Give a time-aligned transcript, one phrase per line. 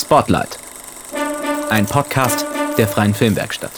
[0.00, 0.58] Spotlight.
[1.70, 2.46] Ein Podcast
[2.76, 3.72] der Freien Filmwerkstatt.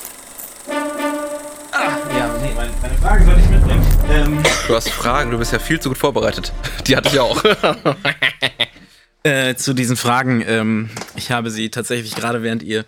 [1.72, 3.86] Ah, ja, nee, meine, meine Fragen soll ich mitbringen.
[4.10, 6.52] Ähm, Du hast Fragen, du bist ja viel zu gut vorbereitet.
[6.86, 7.42] Die hatte ich auch.
[9.22, 12.84] äh, zu diesen Fragen, ähm, ich habe sie tatsächlich gerade während ihr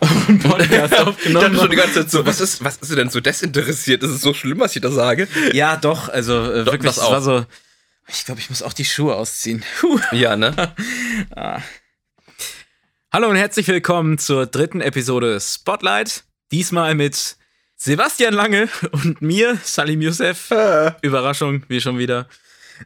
[0.42, 3.20] Podcast ich aufgenommen dachte schon die ganze Zeit so, was ist, was ist denn so
[3.20, 4.02] desinteressiert?
[4.04, 5.26] Ist es so schlimm, was ich da sage?
[5.52, 7.22] Ja, doch, also äh, Doch, wirklich, das es war auch.
[7.22, 7.44] so.
[8.06, 9.64] Ich glaube, ich muss auch die Schuhe ausziehen.
[9.80, 9.98] Puh.
[10.12, 10.54] Ja, ne?
[13.12, 16.24] Hallo und herzlich willkommen zur dritten Episode Spotlight.
[16.52, 17.36] Diesmal mit
[17.76, 20.50] Sebastian Lange und mir, Salim Youssef.
[21.02, 22.28] Überraschung, wie schon wieder.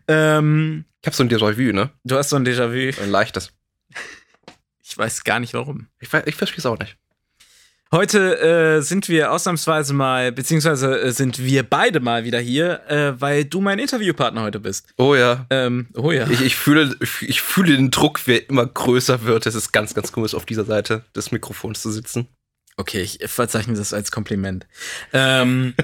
[0.08, 1.90] Ähm, Ich hab so ein Déjà-vu, ne?
[2.04, 3.00] du hast so ein Déjà-vu.
[3.02, 3.52] Ein leichtes.
[4.82, 5.88] Ich weiß gar nicht warum.
[6.00, 6.96] Ich, weiß- ich verstehe es auch nicht.
[7.94, 13.20] Heute äh, sind wir ausnahmsweise mal, beziehungsweise äh, sind wir beide mal wieder hier, äh,
[13.20, 14.86] weil du mein Interviewpartner heute bist.
[14.96, 15.44] Oh ja.
[15.50, 16.26] Ähm, oh ja.
[16.30, 19.44] Ich, ich, fühle, ich fühle den Druck, wer immer größer wird.
[19.44, 22.28] Es ist ganz, ganz komisch, auf dieser Seite des Mikrofons zu sitzen.
[22.78, 24.66] Okay, ich verzeichne das als Kompliment.
[25.12, 25.74] Ähm,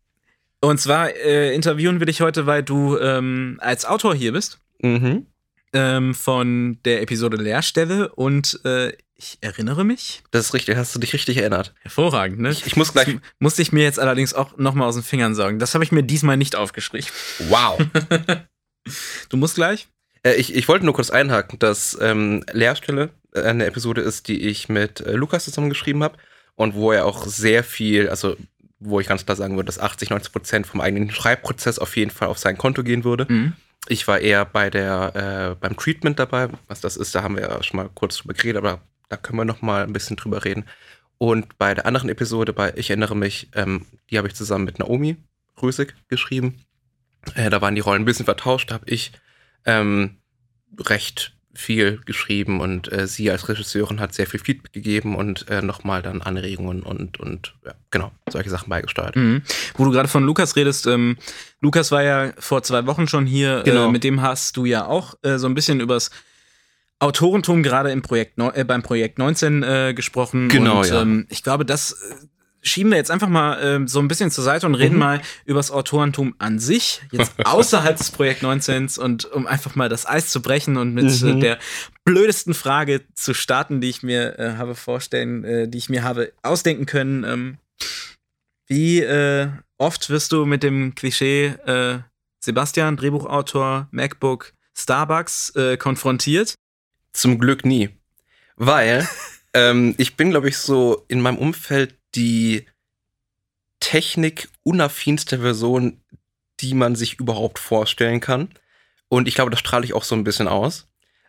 [0.60, 5.26] und zwar äh, interviewen wir dich heute, weil du ähm, als Autor hier bist Mhm.
[5.72, 10.22] ähm, von der Episode Leerstelle und äh, ich erinnere mich.
[10.30, 11.74] Das ist richtig, hast du dich richtig erinnert.
[11.80, 12.50] Hervorragend, ne?
[12.50, 13.06] Ich, ich muss gleich.
[13.06, 15.58] Das musste ich mir jetzt allerdings auch nochmal aus den Fingern sagen.
[15.58, 17.08] Das habe ich mir diesmal nicht aufgeschrieben.
[17.48, 17.78] Wow.
[19.30, 19.88] Du musst gleich?
[20.22, 24.42] Äh, ich, ich wollte nur kurz einhaken, dass ähm, Lehrstelle äh, eine Episode ist, die
[24.42, 26.18] ich mit äh, Lukas zusammengeschrieben habe
[26.54, 28.36] und wo er auch sehr viel, also
[28.78, 32.10] wo ich ganz klar sagen würde, dass 80, 90 Prozent vom eigenen Schreibprozess auf jeden
[32.10, 33.26] Fall auf sein Konto gehen würde.
[33.28, 33.54] Mhm.
[33.88, 36.48] Ich war eher bei der, äh, beim Treatment dabei.
[36.68, 38.80] Was das ist, da haben wir ja schon mal kurz drüber geredet, aber
[39.14, 40.64] da können wir noch mal ein bisschen drüber reden.
[41.18, 44.78] Und bei der anderen Episode, bei Ich erinnere mich, ähm, die habe ich zusammen mit
[44.80, 45.16] Naomi
[45.62, 46.64] Rösig geschrieben.
[47.34, 48.70] Äh, da waren die Rollen ein bisschen vertauscht.
[48.70, 49.12] Da habe ich
[49.64, 50.16] ähm,
[50.78, 55.62] recht viel geschrieben und äh, sie als Regisseurin hat sehr viel Feedback gegeben und äh,
[55.62, 59.14] nochmal dann Anregungen und, und ja, genau, solche Sachen beigesteuert.
[59.14, 59.42] Mhm.
[59.76, 61.16] Wo du gerade von Lukas redest, ähm,
[61.60, 63.86] Lukas war ja vor zwei Wochen schon hier, Genau.
[63.88, 66.10] äh, mit dem hast du ja auch äh, so ein bisschen übers
[67.04, 70.48] Autorentum gerade im Projekt äh, beim Projekt 19 äh, gesprochen.
[70.48, 71.02] Genau, und, ja.
[71.02, 72.26] ähm, ich glaube, das äh,
[72.62, 75.00] schieben wir jetzt einfach mal ähm, so ein bisschen zur Seite und reden Mhm.
[75.00, 80.06] mal übers Autorentum an sich, jetzt außerhalb des Projekt 19 und um einfach mal das
[80.06, 81.40] Eis zu brechen und mit äh, Mhm.
[81.40, 81.58] der
[82.04, 86.32] blödesten Frage zu starten, die ich mir äh, habe vorstellen, äh, die ich mir habe
[86.42, 87.24] ausdenken können.
[87.24, 87.58] Ähm,
[88.66, 91.98] wie äh, oft wirst du mit dem Klischee äh,
[92.40, 96.54] Sebastian, Drehbuchautor, MacBook, Starbucks äh, konfrontiert?
[97.14, 97.88] Zum Glück nie.
[98.56, 99.08] Weil
[99.54, 102.66] ähm, ich bin, glaube ich, so in meinem Umfeld die
[103.80, 106.02] technikunaffinste Version,
[106.60, 108.50] die man sich überhaupt vorstellen kann.
[109.08, 110.86] Und ich glaube, das strahle ich auch so ein bisschen aus.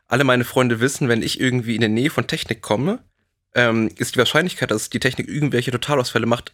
[0.08, 3.04] Alle meine Freunde wissen, wenn ich irgendwie in der Nähe von Technik komme,
[3.54, 6.54] ähm, ist die Wahrscheinlichkeit, dass die Technik irgendwelche Totalausfälle macht,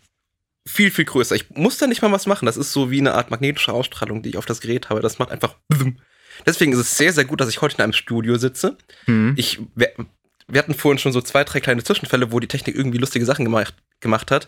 [0.66, 1.36] viel, viel größer.
[1.36, 2.46] Ich muss da nicht mal was machen.
[2.46, 5.02] Das ist so wie eine Art magnetische Ausstrahlung, die ich auf das Gerät habe.
[5.02, 5.56] Das macht einfach.
[6.46, 9.34] Deswegen ist es sehr, sehr gut, dass ich heute in einem Studio sitze Hm.
[9.38, 9.92] ich, wir,
[10.48, 13.46] wir hatten vorhin schon so zwei, drei kleine Zwischenfälle, wo die Technik irgendwie lustige Sachen
[13.46, 14.48] gemacht, gemacht hat.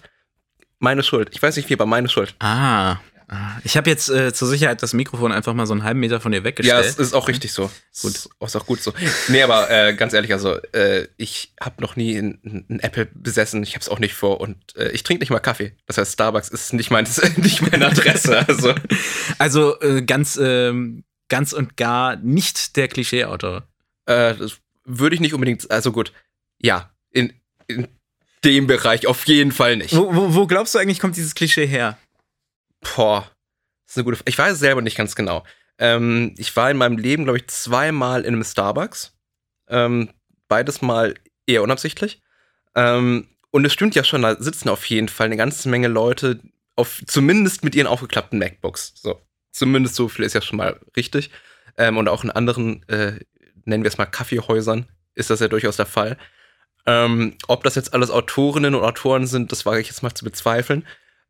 [0.79, 1.29] Meine Schuld.
[1.31, 2.35] Ich weiß nicht wie, aber meine Schuld.
[2.39, 2.97] Ah.
[3.29, 3.57] ah.
[3.63, 6.33] Ich habe jetzt äh, zur Sicherheit das Mikrofon einfach mal so einen halben Meter von
[6.33, 6.85] dir Ja, weggestellt.
[6.85, 7.71] es ist auch richtig so.
[8.01, 8.11] Gut.
[8.15, 8.93] Ist, ist auch gut so.
[9.29, 13.63] Nee, aber äh, ganz ehrlich, also äh, ich habe noch nie einen einen Apple besessen.
[13.63, 15.73] Ich habe es auch nicht vor und äh, ich trinke nicht mal Kaffee.
[15.87, 17.07] Das heißt, Starbucks ist nicht, mein,
[17.37, 18.45] nicht meine Adresse.
[18.45, 18.75] Also
[19.37, 23.63] also äh, ganz, ähm, ganz und gar nicht der Klischeeautor.
[24.05, 25.71] äh, das würde ich nicht unbedingt.
[25.71, 26.13] Also gut,
[26.59, 27.33] ja, in,
[27.65, 27.87] in
[28.43, 29.95] dem Bereich auf jeden Fall nicht.
[29.95, 31.97] Wo, wo, wo glaubst du eigentlich, kommt dieses Klischee her?
[32.81, 33.21] Boah,
[33.85, 34.29] das ist eine gute Frage.
[34.29, 35.43] Ich weiß es selber nicht ganz genau.
[35.79, 39.15] Ähm, ich war in meinem Leben, glaube ich, zweimal in einem Starbucks.
[39.69, 40.11] Ähm,
[40.47, 41.15] beides mal
[41.47, 42.21] eher unabsichtlich.
[42.75, 46.41] Ähm, und es stimmt ja schon, da sitzen auf jeden Fall eine ganze Menge Leute,
[46.75, 48.93] auf, zumindest mit ihren aufgeklappten MacBooks.
[48.97, 49.19] So.
[49.53, 51.29] Zumindest so viel ist ja schon mal richtig.
[51.77, 53.19] Ähm, und auch in anderen, äh,
[53.65, 56.17] nennen wir es mal Kaffeehäusern, ist das ja durchaus der Fall.
[56.85, 60.25] Ähm, ob das jetzt alles Autorinnen und Autoren sind, das wage ich jetzt mal zu
[60.25, 60.85] bezweifeln.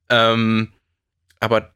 [0.10, 0.74] Ähm,
[1.40, 1.74] aber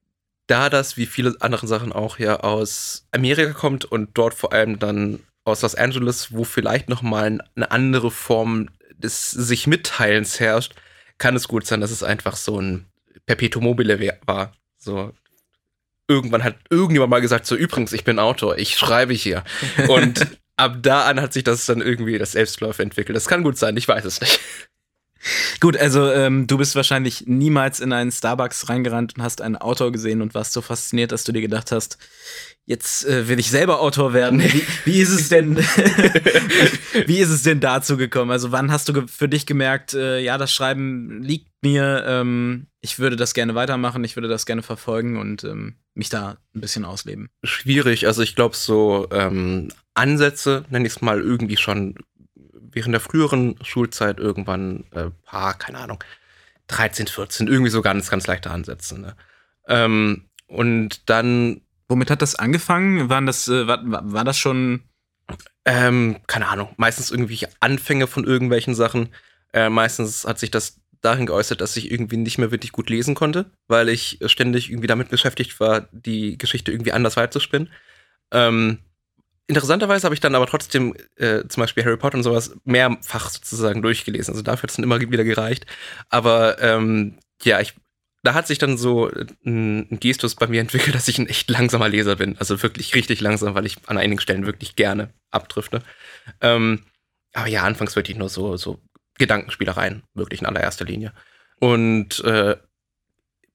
[0.47, 4.79] da das, wie viele andere Sachen auch ja aus Amerika kommt und dort vor allem
[4.79, 10.73] dann aus Los Angeles, wo vielleicht noch mal eine andere Form des sich Mitteilens herrscht,
[11.17, 12.85] kann es gut sein, dass es einfach so ein
[13.25, 14.53] Perpetuum mobile war.
[14.77, 15.13] So
[16.07, 19.43] irgendwann hat irgendjemand mal gesagt, so übrigens, ich bin Autor, ich schreibe hier.
[19.87, 20.27] Und
[20.57, 23.15] ab da an hat sich das dann irgendwie das Selbstläufer entwickelt.
[23.15, 24.39] Das kann gut sein, ich weiß es nicht.
[25.59, 29.91] Gut, also ähm, du bist wahrscheinlich niemals in einen Starbucks reingerannt und hast einen Autor
[29.91, 31.97] gesehen und warst so fasziniert, dass du dir gedacht hast,
[32.65, 34.41] jetzt äh, will ich selber Autor werden.
[34.41, 35.57] Wie, wie ist es denn,
[37.07, 38.31] wie ist es denn dazu gekommen?
[38.31, 42.99] Also wann hast du für dich gemerkt, äh, ja, das Schreiben liegt mir, ähm, ich
[42.99, 46.85] würde das gerne weitermachen, ich würde das gerne verfolgen und ähm, mich da ein bisschen
[46.85, 47.29] ausleben?
[47.43, 51.95] Schwierig, also ich glaube so ähm, Ansätze, nenne ich es mal, irgendwie schon
[52.71, 56.03] während der früheren Schulzeit irgendwann, äh, ah, keine Ahnung,
[56.67, 58.99] 13, 14, irgendwie so ganz, ganz leichte Ansätze.
[58.99, 59.15] Ne?
[59.67, 61.61] Ähm, und dann.
[61.89, 63.09] Womit hat das angefangen?
[63.09, 64.83] Waren das, äh, war, war das schon.
[65.63, 69.09] Ähm, keine Ahnung, meistens irgendwelche Anfänge von irgendwelchen Sachen.
[69.53, 73.15] Äh, meistens hat sich das dahin geäußert, dass ich irgendwie nicht mehr wirklich gut lesen
[73.15, 77.69] konnte, weil ich ständig irgendwie damit beschäftigt war, die Geschichte irgendwie anders weiterzuspinnen.
[78.31, 78.79] Ähm,
[79.49, 83.81] Interessanterweise habe ich dann aber trotzdem äh, zum Beispiel Harry Potter und sowas mehrfach sozusagen
[83.81, 84.33] durchgelesen.
[84.33, 85.65] Also dafür hat es dann immer wieder gereicht.
[86.09, 87.73] Aber ähm, ja, ich,
[88.23, 89.09] da hat sich dann so
[89.45, 92.37] ein, ein Gestus bei mir entwickelt, dass ich ein echt langsamer Leser bin.
[92.37, 95.81] Also wirklich richtig langsam, weil ich an einigen Stellen wirklich gerne abdrifte.
[96.41, 96.83] Ähm,
[97.33, 98.81] aber ja, anfangs wirklich nur so, so
[99.17, 101.13] Gedankenspielereien, wirklich in allererster Linie.
[101.59, 102.55] Und äh,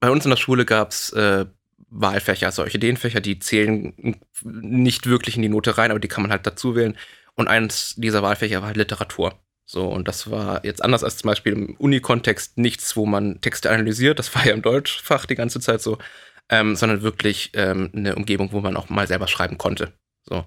[0.01, 1.47] bei uns in der Schule gab es äh,
[1.91, 6.31] Wahlfächer, also Orchideenfächer, die zählen nicht wirklich in die Note rein, aber die kann man
[6.31, 6.97] halt dazu wählen.
[7.35, 9.39] Und eins dieser Wahlfächer war halt Literatur.
[9.65, 13.71] So, und das war jetzt anders als zum Beispiel im Uni-Kontext nichts, wo man Texte
[13.71, 15.99] analysiert, das war ja im Deutschfach die ganze Zeit so,
[16.49, 19.93] ähm, sondern wirklich ähm, eine Umgebung, wo man auch mal selber schreiben konnte.
[20.25, 20.45] So.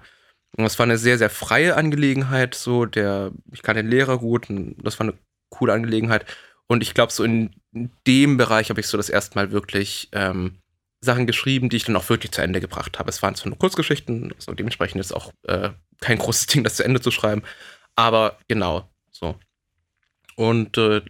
[0.58, 4.50] Und das war eine sehr, sehr freie Angelegenheit, so, der, ich kann den Lehrer gut,
[4.50, 5.18] und das war eine
[5.50, 6.26] coole Angelegenheit.
[6.68, 7.52] Und ich glaube, so in
[8.08, 10.60] dem Bereich habe ich so das erste Mal wirklich ähm,
[11.02, 13.10] Sachen geschrieben, die ich dann auch wirklich zu Ende gebracht habe.
[13.10, 16.84] Es waren zwar nur Kurzgeschichten, also dementsprechend ist auch äh, kein großes Ding, das zu
[16.84, 17.44] Ende zu schreiben,
[17.96, 19.36] aber genau, so.
[20.36, 21.02] Und äh,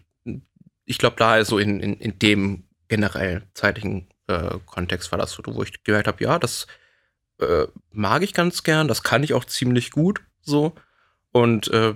[0.85, 5.41] ich glaube, da so in, in, in dem generell zeitlichen äh, Kontext war das so,
[5.45, 6.67] wo ich gehört habe, ja, das
[7.39, 10.73] äh, mag ich ganz gern, das kann ich auch ziemlich gut, so.
[11.31, 11.95] Und äh,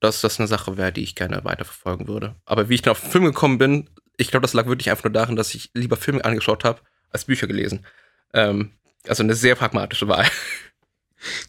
[0.00, 2.36] dass das eine Sache wäre, die ich gerne weiterverfolgen würde.
[2.44, 5.04] Aber wie ich dann auf den Film gekommen bin, ich glaube, das lag wirklich einfach
[5.04, 6.80] nur darin, dass ich lieber Filme angeschaut habe,
[7.10, 7.86] als Bücher gelesen.
[8.32, 8.72] Ähm,
[9.06, 10.26] also eine sehr pragmatische Wahl.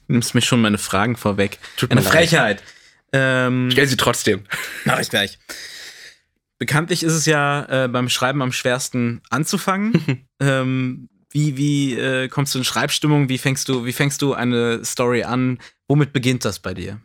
[0.08, 1.60] Du nimmst mir schon meine Fragen vorweg.
[1.78, 2.64] Tut eine Frechheit.
[3.12, 4.46] Ähm, Stell sie trotzdem.
[4.86, 5.40] Mach ich gleich.
[6.58, 10.28] Bekanntlich ist es ja äh, beim Schreiben am schwersten anzufangen.
[10.40, 13.30] ähm, wie wie äh, kommst du in Schreibstimmung?
[13.30, 15.60] Wie fängst du wie fängst du eine Story an?
[15.88, 17.02] Womit beginnt das bei dir?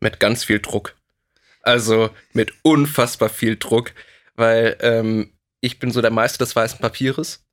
[0.00, 0.94] Mit ganz viel Druck.
[1.62, 3.92] Also mit unfassbar viel Druck,
[4.34, 7.44] weil ähm, ich bin so der Meister des weißen Papieres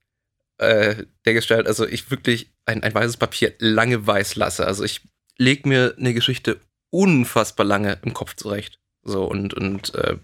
[0.62, 4.65] äh, der Gestalt, also ich wirklich ein, ein weißes Papier lange weiß lasse.
[4.68, 5.01] Also ich
[5.38, 6.59] lege mir eine Geschichte
[6.92, 8.80] unfassbar lange im Kopf zurecht.
[9.03, 10.18] So und, und äh,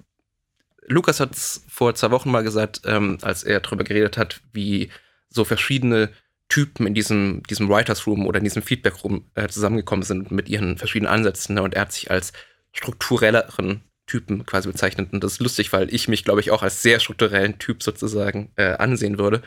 [0.85, 4.91] Lukas hat es vor zwei Wochen mal gesagt, ähm, als er darüber geredet hat, wie
[5.29, 6.09] so verschiedene
[6.49, 10.47] Typen in diesem, diesem Writers Room oder in diesem Feedback Room äh, zusammengekommen sind mit
[10.49, 11.55] ihren verschiedenen Ansätzen.
[11.55, 11.63] Ne?
[11.63, 12.31] Und er hat sich als
[12.71, 15.11] strukturelleren Typen quasi bezeichnet.
[15.11, 18.51] Und das ist lustig, weil ich mich, glaube ich, auch als sehr strukturellen Typ sozusagen
[18.55, 19.43] äh, ansehen würde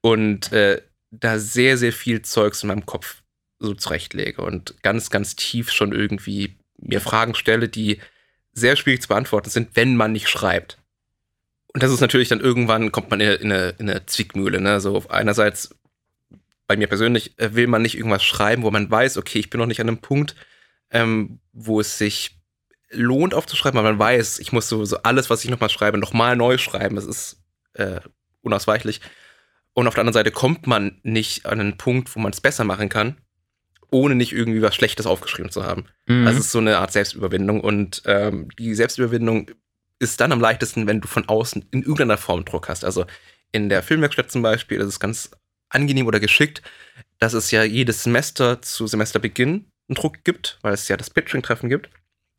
[0.00, 3.22] und äh, da sehr, sehr viel Zeugs in meinem Kopf
[3.58, 8.00] so zurechtlege und ganz, ganz tief schon irgendwie mir Fragen stelle, die
[8.52, 10.78] sehr schwierig zu beantworten sind, wenn man nicht schreibt.
[11.68, 14.60] Und das ist natürlich dann irgendwann kommt man in, in, eine, in eine Zwickmühle.
[14.60, 14.80] Ne?
[14.80, 15.70] So einerseits
[16.66, 19.60] bei mir persönlich äh, will man nicht irgendwas schreiben, wo man weiß, okay, ich bin
[19.60, 20.34] noch nicht an einem Punkt,
[20.90, 22.36] ähm, wo es sich
[22.90, 26.36] lohnt aufzuschreiben, weil man weiß, ich muss so, so alles, was ich nochmal schreibe, nochmal
[26.36, 26.96] neu schreiben.
[26.96, 27.42] Es ist
[27.74, 28.00] äh,
[28.42, 29.00] unausweichlich.
[29.74, 32.64] Und auf der anderen Seite kommt man nicht an einen Punkt, wo man es besser
[32.64, 33.16] machen kann,
[33.90, 35.86] ohne nicht irgendwie was Schlechtes aufgeschrieben zu haben.
[36.06, 36.24] Mhm.
[36.24, 37.60] Das ist so eine Art Selbstüberwindung.
[37.60, 39.50] Und ähm, die Selbstüberwindung
[39.98, 42.84] ist dann am leichtesten, wenn du von außen in irgendeiner Form Druck hast.
[42.84, 43.06] Also
[43.52, 45.30] in der Filmwerkstatt zum Beispiel ist es ganz
[45.68, 46.62] angenehm oder geschickt,
[47.18, 51.68] dass es ja jedes Semester zu Semesterbeginn einen Druck gibt, weil es ja das Pitching-Treffen
[51.68, 51.90] gibt.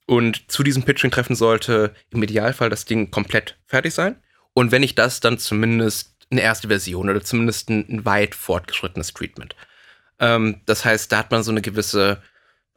[0.06, 4.22] Und zu diesem Pitching-Treffen sollte im Idealfall das Ding komplett fertig sein.
[4.54, 9.14] Und wenn ich das dann zumindest eine erste Version oder zumindest ein, ein weit fortgeschrittenes
[9.14, 9.56] Treatment.
[10.20, 12.22] Ähm, das heißt, da hat man so eine gewisse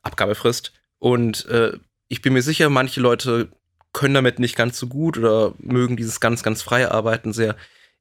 [0.02, 0.72] Abgabefrist.
[0.98, 1.72] Und äh,
[2.08, 3.50] ich bin mir sicher, manche Leute
[3.92, 7.56] können damit nicht ganz so gut oder mögen dieses ganz, ganz freie Arbeiten sehr.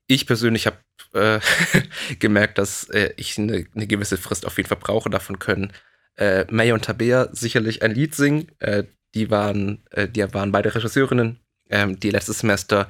[0.07, 0.77] Ich persönlich habe
[1.13, 1.39] äh,
[2.19, 5.09] gemerkt, dass äh, ich eine, eine, gewisse Frist auf jeden Fall brauche.
[5.09, 5.73] Davon können
[6.15, 8.51] äh, May und Tabea sicherlich ein Lied singen.
[8.59, 12.87] Äh, die, waren, äh, die waren beide Regisseurinnen, ähm, die letztes Semester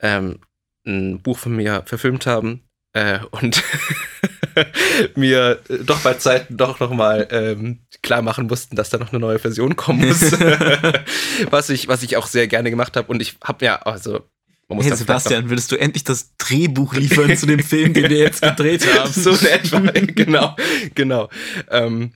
[0.00, 0.40] ähm,
[0.86, 2.62] ein Buch von mir verfilmt haben.
[2.92, 3.62] Äh, und
[5.14, 9.20] mir äh, doch bei Zeiten doch nochmal ähm, klar machen mussten, dass da noch eine
[9.20, 10.32] neue Version kommen muss.
[11.50, 13.08] was, ich, was ich auch sehr gerne gemacht habe.
[13.08, 14.20] Und ich habe ja, also
[14.68, 18.18] man muss hey Sebastian, würdest du endlich das Drehbuch liefern zu dem Film, den wir
[18.18, 19.12] jetzt gedreht haben?
[19.12, 20.56] so in etwa, genau,
[20.94, 21.28] genau.
[21.70, 22.12] Ähm,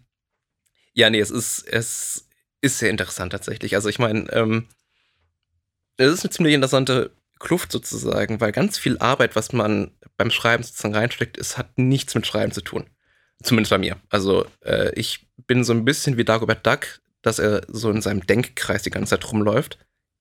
[0.94, 2.26] ja, nee, es ist, es
[2.60, 3.76] ist sehr interessant tatsächlich.
[3.76, 4.66] Also ich meine, ähm,
[5.96, 10.62] es ist eine ziemlich interessante Kluft sozusagen, weil ganz viel Arbeit, was man beim Schreiben
[10.62, 12.86] sozusagen reinsteckt, es hat nichts mit Schreiben zu tun.
[13.42, 13.96] Zumindest bei mir.
[14.08, 18.24] Also äh, ich bin so ein bisschen wie Dagobert Duck, dass er so in seinem
[18.24, 19.78] Denkkreis die ganze Zeit rumläuft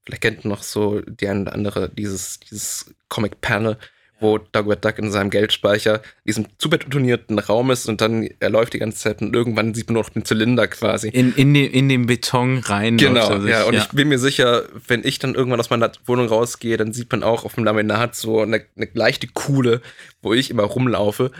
[0.10, 3.78] Vielleicht kennt noch so die eine oder andere dieses, dieses Comic-Panel,
[4.20, 8.74] wo Dagobert Duck in seinem Geldspeicher in diesem supertonierten Raum ist und dann er läuft
[8.74, 11.10] die ganze Zeit und irgendwann sieht man nur noch den Zylinder quasi.
[11.10, 12.98] In, in, den, in den Beton rein.
[12.98, 13.64] Genau, ja.
[13.64, 13.82] Und ja.
[13.82, 17.24] ich bin mir sicher, wenn ich dann irgendwann aus meiner Wohnung rausgehe, dann sieht man
[17.24, 19.82] auch auf dem Laminat so eine, eine leichte Kuhle,
[20.22, 21.32] wo ich immer rumlaufe.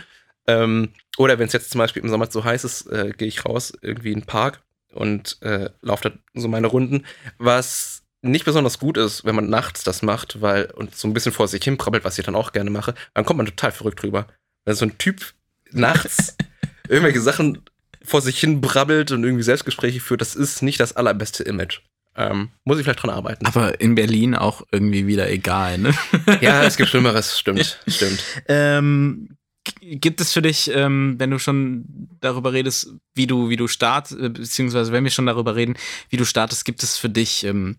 [0.46, 3.44] Ähm, oder wenn es jetzt zum Beispiel im Sommer so heiß ist, äh, gehe ich
[3.44, 7.04] raus, irgendwie in den Park und äh, laufe da so meine Runden.
[7.38, 11.32] Was nicht besonders gut ist, wenn man nachts das macht, weil und so ein bisschen
[11.32, 14.02] vor sich hin brabbelt, was ich dann auch gerne mache, dann kommt man total verrückt
[14.02, 14.26] drüber.
[14.64, 15.32] Wenn so ein Typ
[15.70, 16.36] nachts
[16.88, 17.62] irgendwelche Sachen
[18.02, 21.80] vor sich hin brabbelt und irgendwie Selbstgespräche führt, das ist nicht das allerbeste Image.
[22.16, 23.46] Ähm, muss ich vielleicht dran arbeiten.
[23.46, 25.94] Aber in Berlin auch irgendwie wieder egal, ne?
[26.40, 28.22] ja, es gibt Schlimmeres, stimmt, stimmt.
[28.48, 29.36] Ähm,
[29.80, 34.20] gibt es für dich, ähm, wenn du schon darüber redest, wie du, wie du startest,
[34.20, 35.76] äh, beziehungsweise wenn wir schon darüber reden,
[36.08, 37.76] wie du startest, gibt es für dich ähm,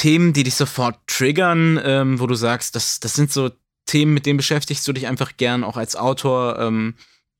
[0.00, 3.50] Themen, die dich sofort triggern, ähm, wo du sagst, das, das sind so
[3.84, 6.58] Themen, mit denen beschäftigst du dich einfach gern, auch als Autor.
[6.58, 6.94] Ähm,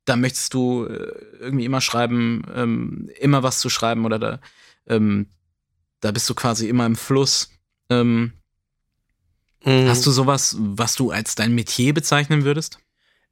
[0.05, 4.40] da möchtest du äh, irgendwie immer schreiben, ähm, immer was zu schreiben oder da,
[4.87, 5.29] ähm,
[6.00, 7.49] da bist du quasi immer im Fluss.
[7.88, 8.35] Ähm,
[9.64, 9.88] mhm.
[9.88, 12.79] Hast du sowas, was du als dein Metier bezeichnen würdest?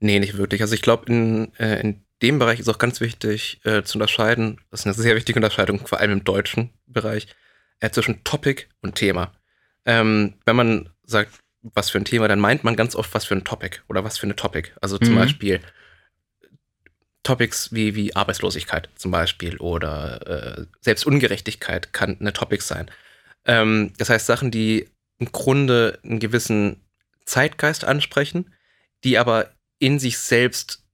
[0.01, 0.63] Nee, nicht wirklich.
[0.63, 4.59] Also ich glaube, in, äh, in dem Bereich ist auch ganz wichtig äh, zu unterscheiden.
[4.71, 7.27] Das ist eine sehr wichtige Unterscheidung, vor allem im deutschen Bereich
[7.81, 9.33] äh, zwischen Topic und Thema.
[9.85, 13.35] Ähm, wenn man sagt, was für ein Thema, dann meint man ganz oft, was für
[13.35, 14.71] ein Topic oder was für eine Topic.
[14.81, 15.19] Also zum mhm.
[15.19, 15.61] Beispiel
[17.23, 22.91] Topics wie, wie Arbeitslosigkeit zum Beispiel oder äh, selbst Ungerechtigkeit kann eine Topic sein.
[23.45, 26.81] Ähm, das heißt Sachen, die im Grunde einen gewissen
[27.25, 28.55] Zeitgeist ansprechen,
[29.05, 30.85] die aber in sich selbst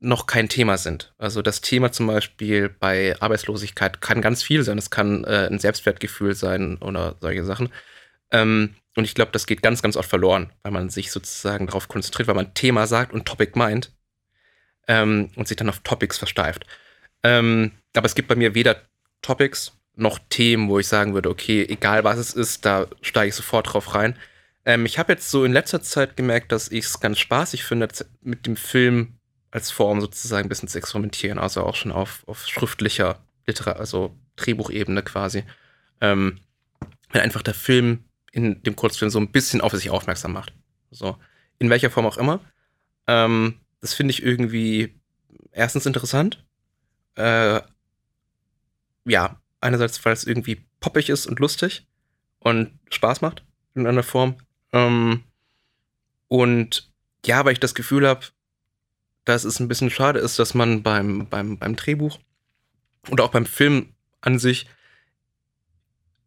[0.00, 1.12] noch kein Thema sind.
[1.18, 4.78] Also das Thema zum Beispiel bei Arbeitslosigkeit kann ganz viel sein.
[4.78, 7.70] Es kann äh, ein Selbstwertgefühl sein oder solche Sachen.
[8.30, 11.88] Ähm, und ich glaube, das geht ganz, ganz oft verloren, weil man sich sozusagen darauf
[11.88, 13.92] konzentriert, weil man Thema sagt und Topic meint
[14.86, 16.66] ähm, und sich dann auf Topics versteift.
[17.22, 18.82] Ähm, aber es gibt bei mir weder
[19.22, 23.34] Topics noch Themen, wo ich sagen würde, okay, egal was es ist, da steige ich
[23.34, 24.16] sofort drauf rein.
[24.64, 27.88] Ähm, ich habe jetzt so in letzter Zeit gemerkt, dass ich es ganz spaßig finde,
[28.20, 29.17] mit dem Film
[29.50, 34.14] als Form sozusagen ein bisschen zu experimentieren, also auch schon auf, auf schriftlicher Literar, also
[34.36, 35.44] Drehbuchebene quasi.
[36.00, 36.40] Ähm,
[37.10, 40.52] wenn einfach der Film in dem Kurzfilm so ein bisschen auf sich aufmerksam macht.
[40.90, 41.16] So,
[41.58, 42.40] in welcher Form auch immer.
[43.06, 44.94] Ähm, das finde ich irgendwie
[45.52, 46.44] erstens interessant.
[47.14, 47.60] Äh,
[49.04, 51.86] ja, einerseits, weil es irgendwie poppig ist und lustig
[52.40, 54.36] und Spaß macht in einer Form.
[54.72, 55.24] Ähm,
[56.28, 56.90] und
[57.24, 58.26] ja, weil ich das Gefühl habe,
[59.28, 62.18] dass es ein bisschen schade ist, dass man beim, beim, beim Drehbuch
[63.10, 64.66] oder auch beim Film an sich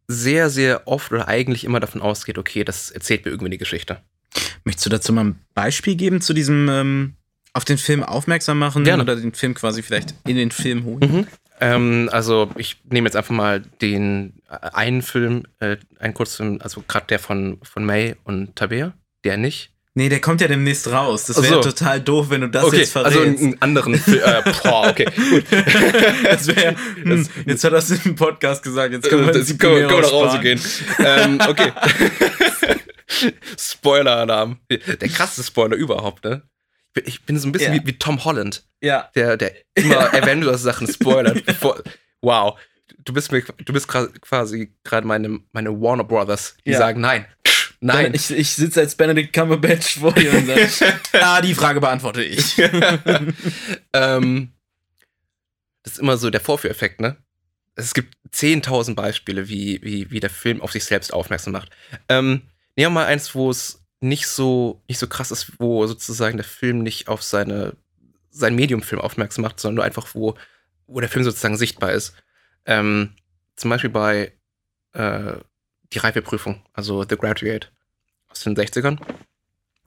[0.08, 4.00] sehr, sehr oft oder eigentlich immer davon ausgeht, okay, das erzählt mir irgendwie eine Geschichte.
[4.64, 7.14] Möchtest du dazu mal ein Beispiel geben zu diesem ähm,
[7.52, 9.02] auf den Film aufmerksam machen Gerne.
[9.02, 11.00] oder den Film quasi vielleicht in den Film holen?
[11.00, 11.26] Mhm.
[11.60, 16.82] Ähm, also ich nehme jetzt einfach mal den äh, einen Film, äh, einen Kurzfilm, also
[16.86, 18.94] gerade der von, von May und Tabea,
[19.24, 19.72] der nicht.
[19.94, 21.26] Nee, der kommt ja demnächst raus.
[21.26, 21.70] Das wäre so.
[21.70, 23.18] total doof, wenn du das okay, jetzt verrätst.
[23.18, 24.22] Also einen anderen Film.
[24.24, 25.44] Äh, boah, okay, gut.
[26.24, 26.74] das wäre.
[27.02, 28.94] Hm, jetzt hat er es im Podcast gesagt.
[28.94, 30.60] Jetzt können wir, das, können, können wir nach Hause gehen.
[30.98, 31.72] ähm, okay.
[33.58, 34.60] Spoiler-Alarm.
[34.70, 36.42] Der krasseste Spoiler überhaupt, ne?
[37.04, 37.82] Ich bin so ein bisschen ja.
[37.82, 38.64] wie, wie, Tom Holland.
[38.80, 39.10] Ja.
[39.14, 41.44] Der, der immer Avengers-Sachen spoilert.
[41.44, 41.82] Bevor,
[42.22, 42.58] wow.
[43.04, 46.78] Du bist mir, du bist quasi gerade meine, meine Warner Brothers, die ja.
[46.78, 47.26] sagen, nein,
[47.84, 48.14] Nein.
[48.14, 50.70] Ich, ich sitze als Benedict Cumberbatch vor dir und sage,
[51.20, 52.56] ah, die Frage beantworte ich.
[53.92, 54.52] ähm,
[55.82, 57.16] das ist immer so der Vorführeffekt, ne?
[57.74, 61.70] Es gibt 10.000 Beispiele, wie, wie, wie der Film auf sich selbst aufmerksam macht.
[62.08, 62.42] Ähm,
[62.76, 66.44] nehmen wir mal eins, wo es nicht so, nicht so krass ist, wo sozusagen der
[66.44, 67.76] Film nicht auf seine,
[68.30, 70.36] sein Mediumfilm aufmerksam macht, sondern nur einfach, wo,
[70.86, 72.14] wo der Film sozusagen sichtbar ist.
[72.64, 73.16] Ähm,
[73.56, 74.32] zum Beispiel bei
[74.92, 75.34] äh,
[75.92, 77.68] die Reifeprüfung, also The Graduate
[78.28, 78.98] aus den 60ern.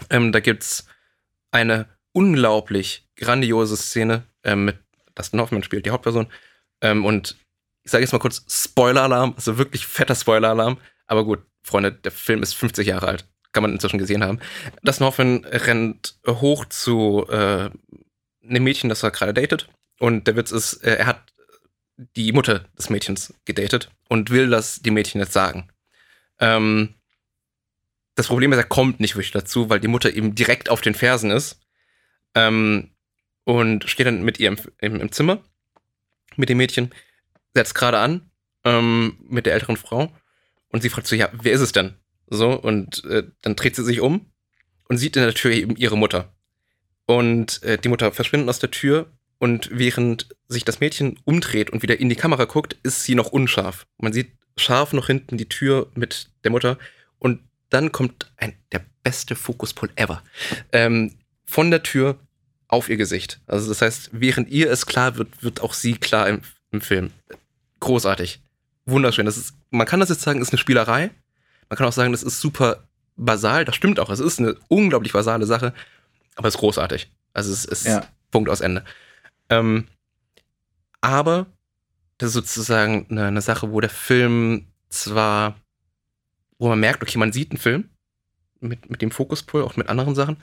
[0.10, 0.88] Ähm, da gibt es
[1.52, 4.78] eine unglaublich grandiose Szene ähm, mit
[5.16, 6.28] Dustin Hoffman spielt die Hauptperson.
[6.82, 7.38] Ähm, und
[7.84, 10.78] ich sage jetzt mal kurz Spoiler-Alarm, also wirklich fetter Spoiler-Alarm.
[11.08, 13.26] Aber gut, Freunde, der Film ist 50 Jahre alt.
[13.52, 14.40] Kann man inzwischen gesehen haben.
[14.84, 17.70] Dustin Hoffman rennt hoch zu äh,
[18.44, 19.70] einem Mädchen, das er gerade datet.
[20.00, 21.34] Und der Witz ist, äh, er hat
[21.98, 25.70] die Mutter des Mädchens gedatet und will das die Mädchen jetzt sagen.
[26.40, 26.96] Ähm,
[28.16, 30.96] das Problem ist, er kommt nicht wirklich dazu, weil die Mutter eben direkt auf den
[30.96, 31.60] Fersen ist.
[32.34, 32.92] Ähm,
[33.44, 35.44] und steht dann mit ihr im, im, im Zimmer,
[36.36, 36.94] mit dem Mädchen,
[37.54, 38.30] setzt gerade an,
[38.64, 40.12] ähm, mit der älteren Frau.
[40.70, 41.94] Und sie fragt so, ja, wer ist es denn?
[42.28, 44.32] So, und äh, dann dreht sie sich um
[44.90, 46.34] und sieht in der Tür eben ihre Mutter.
[47.06, 51.82] Und äh, die Mutter verschwindet aus der Tür und während sich das Mädchen umdreht und
[51.82, 53.86] wieder in die Kamera guckt, ist sie noch unscharf.
[53.98, 56.78] Man sieht scharf noch hinten die Tür mit der Mutter
[57.20, 60.24] und dann kommt ein, der beste Fokuspol ever.
[60.72, 61.16] Ähm,
[61.46, 62.18] von der Tür
[62.68, 63.40] auf ihr Gesicht.
[63.48, 67.12] Also das heißt, während ihr es klar wird, wird auch sie klar im, im Film.
[67.80, 68.42] Großartig.
[68.86, 69.26] Wunderschön.
[69.26, 71.12] Das ist, man kann das jetzt sagen, ist eine Spielerei.
[71.70, 73.66] Man kann auch sagen, das ist super basal.
[73.66, 74.10] Das stimmt auch.
[74.10, 75.74] Es ist eine unglaublich basale Sache,
[76.36, 77.10] aber es ist großartig.
[77.34, 78.08] Also es ist ja.
[78.32, 78.84] Punkt aus Ende.
[79.50, 79.88] Ähm,
[81.02, 81.48] aber
[82.18, 85.56] das ist sozusagen eine, eine, Sache, wo der Film zwar,
[86.58, 87.90] wo man merkt, okay, man sieht einen Film
[88.60, 90.38] mit, mit dem Fokuspol, auch mit anderen Sachen,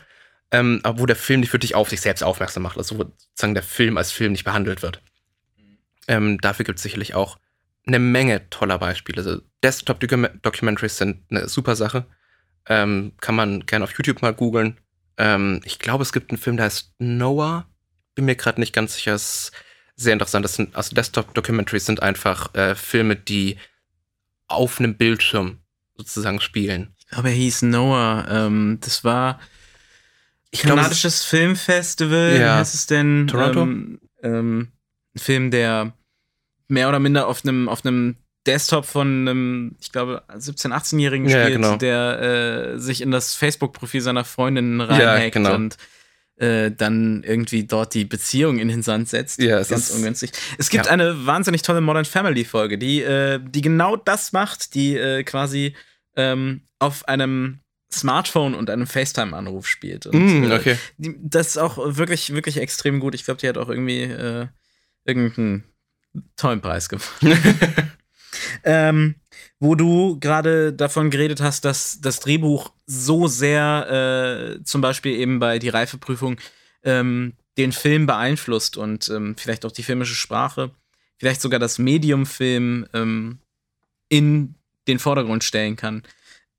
[0.50, 3.54] ähm, aber wo der Film nicht wirklich auf sich selbst aufmerksam macht, also wo sozusagen
[3.54, 5.02] der Film als Film nicht behandelt wird.
[6.09, 7.38] Ähm, dafür gibt es sicherlich auch
[7.87, 9.18] eine Menge toller Beispiele.
[9.18, 12.06] Also Desktop-Documentaries sind eine super Sache.
[12.66, 14.78] Ähm, kann man gerne auf YouTube mal googeln.
[15.16, 17.66] Ähm, ich glaube, es gibt einen Film, der heißt Noah.
[18.14, 19.14] Bin mir gerade nicht ganz sicher.
[19.14, 19.52] Ist
[19.97, 20.45] sehr interessant.
[20.45, 23.57] Das sind, also Desktop-Documentaries sind einfach äh, Filme, die
[24.49, 25.59] auf einem Bildschirm
[25.97, 26.95] sozusagen spielen.
[26.99, 28.26] Ich glaube, er hieß Noah.
[28.28, 29.38] Ähm, das war
[30.50, 32.57] ich Kanadisches glaub, Filmfestival, ja.
[32.57, 33.26] heißt es denn?
[33.26, 33.62] Toronto?
[33.62, 34.73] Ähm, ähm,
[35.14, 35.95] ein Film, der
[36.69, 38.16] mehr oder minder auf einem auf einem
[38.47, 41.76] Desktop von einem, ich glaube, 17-, 18-Jährigen spielt, ja, genau.
[41.76, 45.54] der äh, sich in das Facebook-Profil seiner Freundin reinhackt ja, genau.
[45.54, 45.76] und
[46.42, 49.40] äh, dann irgendwie dort die Beziehung in den Sand setzt.
[49.40, 50.33] Ja, es Ganz ist ungünstig.
[50.59, 50.92] Es gibt ja.
[50.92, 55.76] eine wahnsinnig tolle Modern Family-Folge, die, äh, die genau das macht, die äh, quasi
[56.16, 57.61] ähm, auf einem
[57.92, 60.07] Smartphone und einem FaceTime-Anruf spielt.
[60.07, 60.78] Und, mm, okay.
[60.96, 63.14] die, das ist auch wirklich, wirklich extrem gut.
[63.14, 64.48] Ich glaube, die hat auch irgendwie äh,
[65.05, 65.62] irgendeinen
[66.37, 67.38] tollen Preis gewonnen.
[68.64, 69.14] ähm,
[69.62, 75.38] wo du gerade davon geredet hast, dass das Drehbuch so sehr äh, zum Beispiel eben
[75.38, 76.40] bei die Reifeprüfung
[76.83, 80.72] ähm, den Film beeinflusst und ähm, vielleicht auch die filmische Sprache,
[81.16, 83.38] vielleicht sogar das Medium-Film ähm,
[84.09, 84.57] in
[84.88, 86.03] den Vordergrund stellen kann.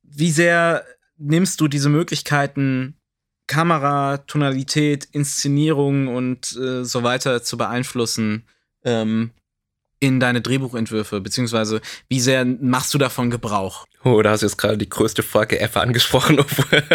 [0.04, 0.86] Wie sehr
[1.18, 2.96] nimmst du diese Möglichkeiten,
[3.48, 8.46] Kamera, Tonalität, Inszenierung und äh, so weiter zu beeinflussen
[8.86, 9.32] ähm,
[10.04, 11.22] in deine Drehbuchentwürfe?
[11.22, 13.88] Beziehungsweise wie sehr machst du davon Gebrauch?
[14.04, 16.44] Oh, da hast du jetzt gerade die größte Frage ever angesprochen.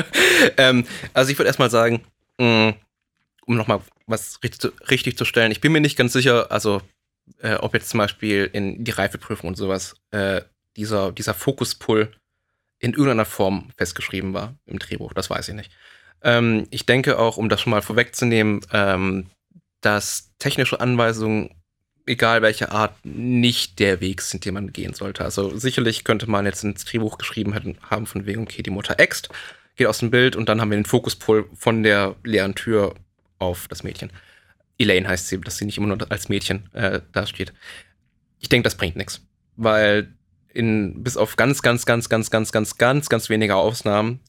[0.58, 2.04] ähm, also ich würde erstmal sagen,
[2.38, 2.74] mh, mm,
[3.46, 6.82] um nochmal was richtig, richtig, zu stellen, ich bin mir nicht ganz sicher, also
[7.40, 10.42] äh, ob jetzt zum Beispiel in die Reifeprüfung und sowas äh,
[10.76, 12.12] dieser, dieser Fokuspull
[12.78, 15.14] in irgendeiner Form festgeschrieben war im Drehbuch.
[15.14, 15.72] Das weiß ich nicht.
[16.22, 19.30] Ähm, ich denke auch, um das schon mal vorwegzunehmen, ähm,
[19.80, 21.57] dass technische Anweisungen,
[22.08, 25.24] egal welche Art, nicht der Weg sind, den man gehen sollte.
[25.24, 29.28] Also sicherlich könnte man jetzt ins Drehbuch geschrieben haben von wegen, okay, die Mutter äxt,
[29.76, 32.94] geht aus dem Bild und dann haben wir den Fokuspol von der leeren Tür
[33.38, 34.10] auf das Mädchen.
[34.78, 37.52] Elaine heißt sie, dass sie nicht immer nur als Mädchen äh, dasteht.
[38.40, 39.20] Ich denke, das bringt nichts,
[39.56, 40.12] weil
[40.52, 44.20] in, bis auf ganz, ganz, ganz, ganz, ganz, ganz, ganz, ganz wenige Ausnahmen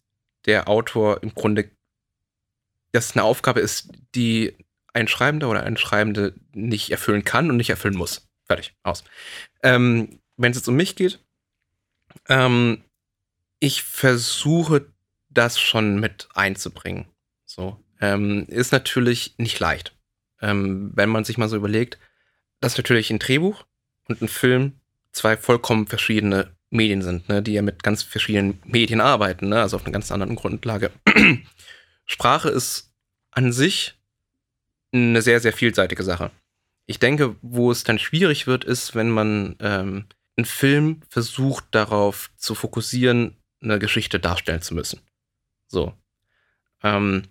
[0.45, 1.69] der Autor im Grunde,
[2.91, 4.55] das eine Aufgabe ist, die
[4.99, 8.27] ein Schreibender oder ein Schreibende nicht erfüllen kann und nicht erfüllen muss.
[8.45, 9.03] Fertig, aus.
[9.63, 11.19] Ähm, Wenn es jetzt um mich geht,
[12.27, 12.83] ähm,
[13.59, 14.87] ich versuche
[15.29, 17.05] das schon mit einzubringen.
[17.45, 17.77] So.
[18.01, 19.95] Ähm, ist natürlich nicht leicht.
[20.41, 21.97] Ähm, wenn man sich mal so überlegt,
[22.61, 23.65] dass natürlich ein Drehbuch
[24.07, 24.79] und ein Film
[25.11, 29.75] zwei vollkommen verschiedene Medien sind, ne, die ja mit ganz verschiedenen Medien arbeiten, ne, also
[29.75, 30.91] auf einer ganz anderen Grundlage.
[32.05, 32.93] Sprache ist
[33.31, 33.98] an sich
[34.91, 36.31] eine sehr, sehr vielseitige Sache.
[36.85, 40.05] Ich denke, wo es dann schwierig wird, ist, wenn man ähm,
[40.37, 45.01] einen Film versucht, darauf zu fokussieren, eine Geschichte darstellen zu müssen.
[45.67, 45.93] So.
[46.83, 47.23] Ähm,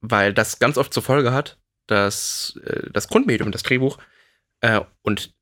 [0.00, 3.98] weil das ganz oft zur Folge hat, dass äh, das Grundmedium, das Drehbuch
[4.60, 5.34] äh, und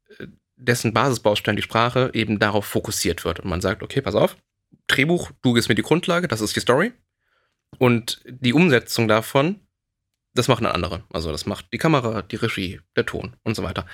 [0.56, 3.40] dessen Basisbaustein, die Sprache, eben darauf fokussiert wird.
[3.40, 4.36] Und man sagt, okay, pass auf,
[4.88, 6.92] Drehbuch, du gibst mir die Grundlage, das ist die Story.
[7.78, 9.60] Und die Umsetzung davon,
[10.38, 11.02] das machen dann andere.
[11.12, 13.86] Also das macht die Kamera, die Regie, der Ton und so weiter.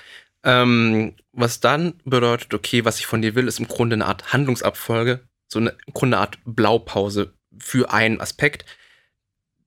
[0.43, 4.31] Ähm, was dann bedeutet, okay, was ich von dir will, ist im Grunde eine Art
[4.31, 8.65] Handlungsabfolge, so eine, im Grunde eine Art Blaupause für einen Aspekt.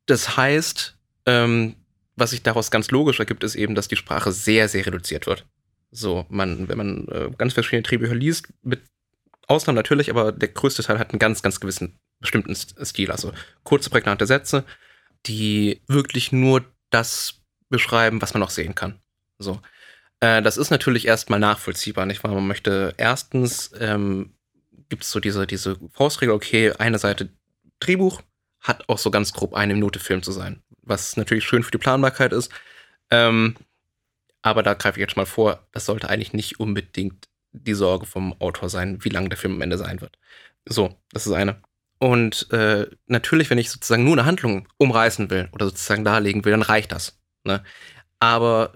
[0.06, 1.74] Das heißt, ähm,
[2.14, 5.46] was sich daraus ganz logisch ergibt, ist eben, dass die Sprache sehr, sehr reduziert wird.
[5.90, 8.82] So, man, wenn man äh, ganz verschiedene Drehbücher liest, mit
[9.48, 13.10] Ausnahmen natürlich, aber der größte Teil hat einen ganz, ganz gewissen bestimmten Stil.
[13.10, 13.32] Also
[13.64, 14.64] kurze, prägnante Sätze,
[15.26, 18.98] die wirklich nur das beschreiben, was man auch sehen kann.
[19.38, 19.60] So.
[20.20, 22.32] Äh, das ist natürlich erstmal nachvollziehbar, nicht wahr?
[22.32, 24.34] Man möchte erstens, ähm,
[24.88, 27.28] gibt es so diese, diese Faustregel, okay, eine Seite
[27.80, 28.22] Drehbuch
[28.60, 31.78] hat auch so ganz grob eine Minute Film zu sein, was natürlich schön für die
[31.78, 32.50] Planbarkeit ist.
[33.10, 33.56] Ähm,
[34.42, 38.34] aber da greife ich jetzt mal vor, das sollte eigentlich nicht unbedingt die Sorge vom
[38.40, 40.18] Autor sein, wie lang der Film am Ende sein wird.
[40.64, 41.60] So, das ist eine.
[41.98, 46.52] Und äh, natürlich, wenn ich sozusagen nur eine Handlung umreißen will oder sozusagen darlegen will,
[46.52, 47.20] dann reicht das.
[47.44, 47.62] Ne?
[48.20, 48.72] Aber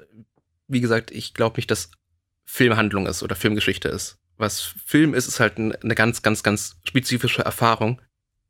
[0.66, 1.90] wie gesagt, ich glaube nicht, dass
[2.44, 4.18] Filmhandlung ist oder Filmgeschichte ist.
[4.36, 8.00] Was Film ist, ist halt eine ganz, ganz, ganz spezifische Erfahrung.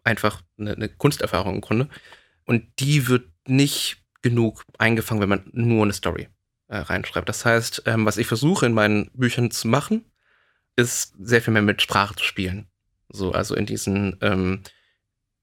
[0.05, 1.89] Einfach eine, eine Kunsterfahrung im Grunde.
[2.45, 6.29] Und die wird nicht genug eingefangen, wenn man nur eine Story
[6.69, 7.29] äh, reinschreibt.
[7.29, 10.05] Das heißt, ähm, was ich versuche in meinen Büchern zu machen,
[10.77, 12.67] ist sehr viel mehr mit Sprache zu spielen.
[13.13, 14.63] So, also in diesen ähm,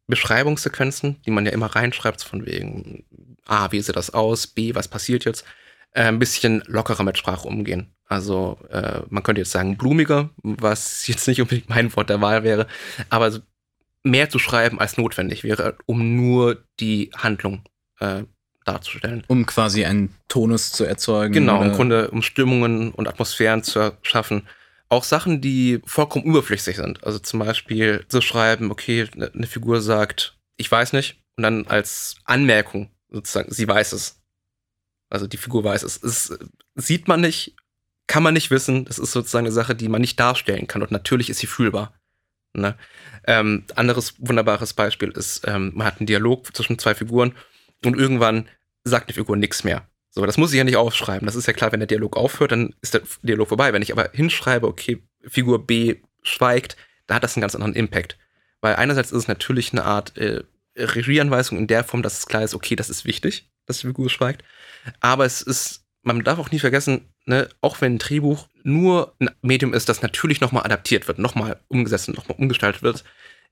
[0.08, 3.06] Beschreibungssequenzen, die man ja immer reinschreibt, von wegen
[3.46, 5.46] A, wie sieht das aus, B, was passiert jetzt,
[5.92, 7.94] äh, ein bisschen lockerer mit Sprache umgehen.
[8.06, 12.44] Also äh, man könnte jetzt sagen blumiger, was jetzt nicht unbedingt mein Wort der Wahl
[12.44, 12.68] wäre,
[13.10, 13.40] aber
[14.04, 17.64] mehr zu schreiben als notwendig wäre, um nur die Handlung
[18.00, 18.24] äh,
[18.66, 19.24] darzustellen.
[19.28, 21.34] Um quasi einen Tonus zu erzeugen.
[21.34, 24.48] Genau, im Grunde um Stimmungen und Atmosphären zu schaffen.
[24.90, 27.04] Auch Sachen, die vollkommen überflüssig sind.
[27.04, 31.68] Also zum Beispiel zu schreiben, okay, ne, eine Figur sagt, ich weiß nicht, und dann
[31.68, 34.22] als Anmerkung sozusagen, sie weiß es.
[35.10, 36.02] Also die Figur weiß es.
[36.04, 36.38] Es
[36.76, 37.56] sieht man nicht,
[38.08, 38.86] kann man nicht wissen.
[38.86, 40.82] Das ist sozusagen eine Sache, die man nicht darstellen kann.
[40.82, 41.94] Und natürlich ist sie fühlbar.
[42.54, 42.76] Ne?
[43.26, 47.36] Ähm, anderes wunderbares Beispiel ist, ähm, man hat einen Dialog zwischen zwei Figuren
[47.86, 48.50] und irgendwann
[48.84, 49.89] sagt die Figur nichts mehr.
[50.12, 51.26] So, das muss ich ja nicht aufschreiben.
[51.26, 53.74] Das ist ja klar, wenn der Dialog aufhört, dann ist der Dialog vorbei.
[53.74, 58.18] Wenn ich aber hinschreibe, okay, Figur B schweigt, da hat das einen ganz anderen Impact.
[58.62, 60.44] Weil einerseits ist es natürlich eine Art äh,
[60.76, 64.10] Regieanweisung in der Form, dass es klar ist, okay, das ist wichtig, dass die Figur
[64.10, 64.44] schweigt.
[65.00, 69.30] Aber es ist, man darf auch nie vergessen, ne, auch wenn ein Drehbuch nur ein
[69.42, 73.04] Medium ist, das natürlich nochmal adaptiert wird, nochmal umgesetzt und nochmal umgestaltet wird,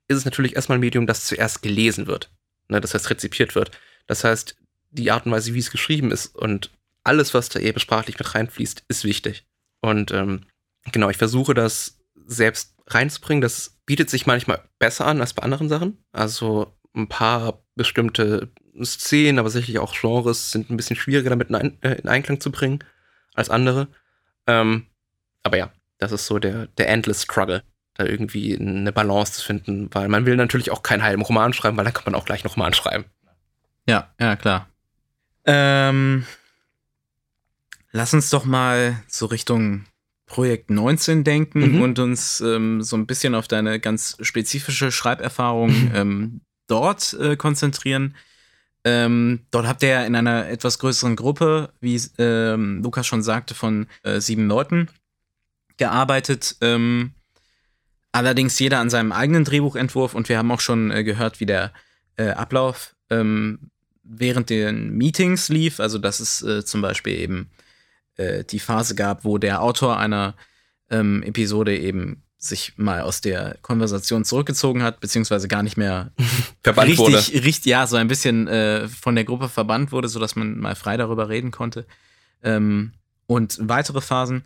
[0.07, 2.31] ist es natürlich erstmal ein Medium, das zuerst gelesen wird.
[2.69, 3.71] Ne, das heißt, rezipiert wird.
[4.07, 4.57] Das heißt,
[4.97, 6.71] die Art und Weise, wie es geschrieben ist und
[7.03, 9.45] alles, was da eben sprachlich mit reinfließt, ist wichtig.
[9.81, 10.41] Und ähm,
[10.91, 13.41] genau, ich versuche das selbst reinzubringen.
[13.41, 15.97] Das bietet sich manchmal besser an als bei anderen Sachen.
[16.11, 18.49] Also ein paar bestimmte
[18.83, 22.51] Szenen, aber sicherlich auch Genres sind ein bisschen schwieriger damit in, äh, in Einklang zu
[22.51, 22.83] bringen
[23.33, 23.87] als andere.
[24.45, 24.87] Ähm,
[25.43, 29.89] aber ja, das ist so der, der Endless Struggle, da irgendwie eine Balance zu finden,
[29.93, 32.43] weil man will natürlich auch keinen halben Roman schreiben, weil dann kann man auch gleich
[32.43, 33.05] noch Roman schreiben.
[33.87, 34.67] Ja, ja, klar.
[35.47, 36.25] Ähm,
[37.91, 39.85] lass uns doch mal so Richtung
[40.27, 41.81] Projekt 19 denken mhm.
[41.81, 45.91] und uns ähm, so ein bisschen auf deine ganz spezifische Schreiberfahrung mhm.
[45.95, 48.15] ähm, dort äh, konzentrieren.
[48.83, 53.55] Ähm, dort habt ihr ja in einer etwas größeren Gruppe, wie ähm, Lukas schon sagte,
[53.55, 54.89] von äh, sieben Leuten
[55.77, 56.57] gearbeitet.
[56.59, 57.13] Ähm,
[58.11, 61.71] allerdings jeder an seinem eigenen Drehbuchentwurf und wir haben auch schon äh, gehört, wie der
[62.17, 63.71] äh, Ablauf ähm,
[64.07, 65.79] während den Meetings lief.
[65.79, 67.49] Also, dass es äh, zum Beispiel eben
[68.15, 70.35] äh, die Phase gab, wo der Autor einer
[70.89, 76.11] ähm, Episode eben sich mal aus der Konversation zurückgezogen hat, beziehungsweise gar nicht mehr
[76.63, 77.45] verbannt richtig, wurde.
[77.45, 80.97] richtig, ja, so ein bisschen äh, von der Gruppe verbannt wurde, sodass man mal frei
[80.97, 81.85] darüber reden konnte.
[82.43, 82.93] Ähm,
[83.25, 84.43] und weitere Phasen.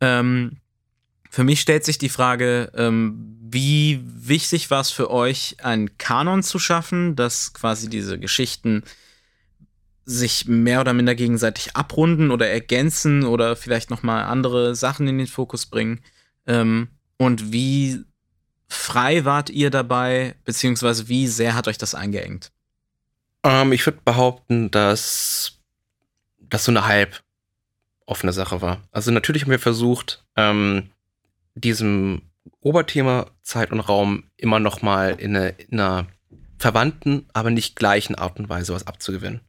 [0.00, 0.58] Ähm,
[1.30, 6.42] für mich stellt sich die Frage, ähm, wie wichtig war es für euch, einen Kanon
[6.42, 8.82] zu schaffen, dass quasi diese Geschichten
[10.04, 15.18] sich mehr oder minder gegenseitig abrunden oder ergänzen oder vielleicht noch mal andere Sachen in
[15.18, 16.00] den Fokus bringen?
[16.46, 16.88] Ähm,
[17.18, 18.04] und wie
[18.68, 22.50] frei wart ihr dabei, beziehungsweise wie sehr hat euch das eingeengt?
[23.42, 25.58] Ähm, ich würde behaupten, dass
[26.40, 27.22] das so eine halb
[28.06, 28.82] offene Sache war.
[28.90, 30.90] Also natürlich haben wir versucht, ähm,
[31.60, 32.22] diesem
[32.60, 36.06] Oberthema Zeit und Raum immer noch mal in, eine, in einer
[36.58, 39.40] verwandten, aber nicht gleichen Art und Weise was abzugewinnen.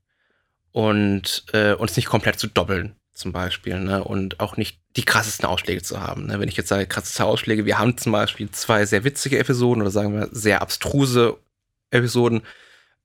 [0.71, 3.79] Und äh, uns nicht komplett zu doppeln, zum Beispiel.
[3.79, 4.03] Ne?
[4.03, 6.27] Und auch nicht die krassesten Ausschläge zu haben.
[6.27, 6.39] Ne?
[6.39, 9.91] Wenn ich jetzt sage, krasseste Ausschläge, wir haben zum Beispiel zwei sehr witzige Episoden oder
[9.91, 11.37] sagen wir sehr abstruse
[11.91, 12.43] Episoden.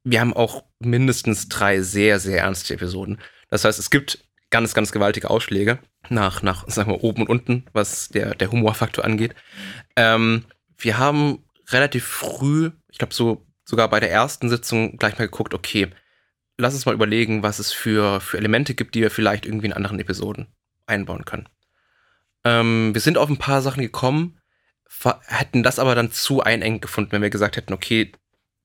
[0.04, 3.18] wir haben auch mindestens drei sehr, sehr ernste Episoden.
[3.48, 4.23] Das heißt, es gibt
[4.54, 9.04] ganz, ganz gewaltige Ausschläge nach, nach sagen wir, oben und unten, was der, der Humorfaktor
[9.04, 9.34] angeht.
[9.96, 10.44] Ähm,
[10.78, 15.54] wir haben relativ früh, ich glaube so sogar bei der ersten Sitzung gleich mal geguckt,
[15.54, 15.90] okay,
[16.56, 19.72] lass uns mal überlegen, was es für, für Elemente gibt, die wir vielleicht irgendwie in
[19.72, 20.46] anderen Episoden
[20.86, 21.48] einbauen können.
[22.44, 24.38] Ähm, wir sind auf ein paar Sachen gekommen,
[25.26, 28.12] hätten das aber dann zu einengt gefunden, wenn wir gesagt hätten, okay,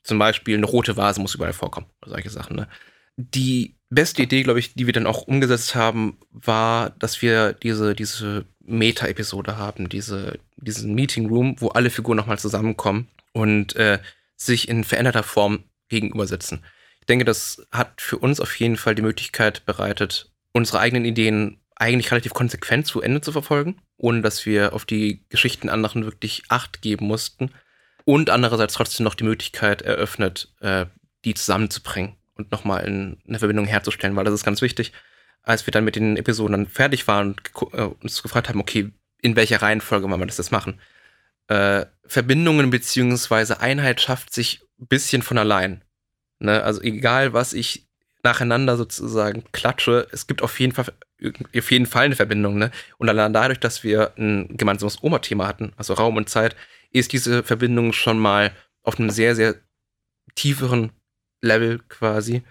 [0.03, 2.57] zum Beispiel eine rote Vase muss überall vorkommen, solche Sachen.
[2.57, 2.67] Ne?
[3.17, 7.95] Die beste Idee, glaube ich, die wir dann auch umgesetzt haben, war, dass wir diese,
[7.95, 13.99] diese Meta-Episode haben, diese, diesen Meeting Room, wo alle Figuren nochmal zusammenkommen und äh,
[14.35, 16.63] sich in veränderter Form gegenüber sitzen.
[16.99, 21.59] Ich denke, das hat für uns auf jeden Fall die Möglichkeit bereitet, unsere eigenen Ideen
[21.75, 26.43] eigentlich relativ konsequent zu Ende zu verfolgen, ohne dass wir auf die Geschichten anderen wirklich
[26.49, 27.51] Acht geben mussten.
[28.05, 30.85] Und andererseits trotzdem noch die Möglichkeit eröffnet, äh,
[31.25, 34.93] die zusammenzubringen und nochmal eine Verbindung herzustellen, weil das ist ganz wichtig.
[35.43, 38.91] Als wir dann mit den Episoden dann fertig waren und äh, uns gefragt haben, okay,
[39.21, 40.79] in welcher Reihenfolge wollen wir das jetzt machen?
[41.47, 45.83] Äh, Verbindungen beziehungsweise Einheit schafft sich ein bisschen von allein.
[46.39, 46.63] Ne?
[46.63, 47.87] Also egal, was ich
[48.23, 50.93] nacheinander sozusagen klatsche, es gibt auf jeden Fall,
[51.55, 52.57] auf jeden Fall eine Verbindung.
[52.57, 52.71] Ne?
[52.97, 56.55] Und allein dadurch, dass wir ein gemeinsames Oma-Thema hatten, also Raum und Zeit,
[56.91, 58.51] ist diese Verbindung schon mal
[58.83, 59.55] auf einem sehr, sehr
[60.35, 60.91] tieferen
[61.41, 62.43] Level quasi,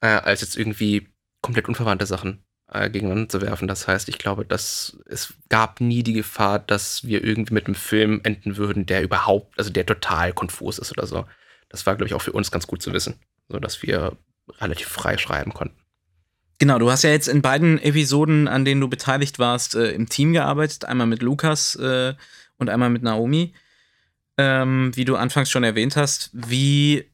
[0.00, 1.08] äh, als jetzt irgendwie
[1.42, 3.68] komplett unverwandte Sachen äh, gegeneinander zu werfen.
[3.68, 7.74] Das heißt, ich glaube, dass es gab nie die Gefahr, dass wir irgendwie mit einem
[7.74, 11.26] Film enden würden, der überhaupt, also der total konfus ist oder so.
[11.68, 13.14] Das war, glaube ich, auch für uns ganz gut zu wissen,
[13.48, 14.16] so dass wir
[14.60, 15.76] relativ frei schreiben konnten.
[16.58, 20.08] Genau, du hast ja jetzt in beiden Episoden, an denen du beteiligt warst, äh, im
[20.08, 20.84] Team gearbeitet.
[20.84, 22.14] Einmal mit Lukas äh,
[22.58, 23.54] und einmal mit Naomi.
[24.36, 27.09] Ähm, wie du anfangs schon erwähnt hast, wie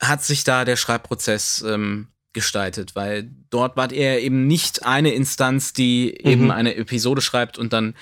[0.00, 2.94] hat sich da der Schreibprozess ähm, gestaltet?
[2.94, 6.30] Weil dort wart ihr eben nicht eine Instanz, die mhm.
[6.30, 7.94] eben eine Episode schreibt und dann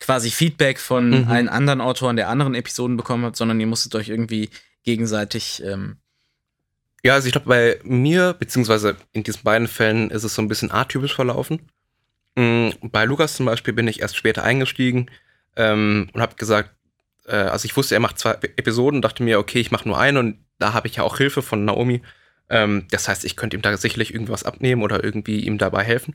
[0.00, 1.28] quasi Feedback von mhm.
[1.28, 4.50] allen anderen Autoren der anderen Episoden bekommen habt, sondern ihr musstet euch irgendwie
[4.82, 5.62] gegenseitig.
[5.64, 5.96] Ähm
[7.04, 10.48] ja, also ich glaube, bei mir, beziehungsweise in diesen beiden Fällen ist es so ein
[10.48, 11.60] bisschen atypisch verlaufen.
[12.36, 15.06] Mhm, bei Lukas zum Beispiel bin ich erst später eingestiegen
[15.56, 16.70] ähm, und habe gesagt,
[17.26, 20.18] äh, also ich wusste, er macht zwei Episoden, dachte mir, okay, ich mache nur eine
[20.18, 22.02] und da habe ich ja auch Hilfe von Naomi.
[22.48, 26.14] Ähm, das heißt, ich könnte ihm da sicherlich irgendwas abnehmen oder irgendwie ihm dabei helfen.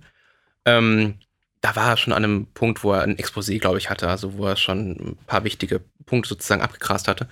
[0.65, 1.15] Ähm,
[1.61, 4.37] da war er schon an einem Punkt, wo er ein Exposé, glaube ich, hatte, also
[4.37, 7.27] wo er schon ein paar wichtige Punkte sozusagen abgegrast hatte.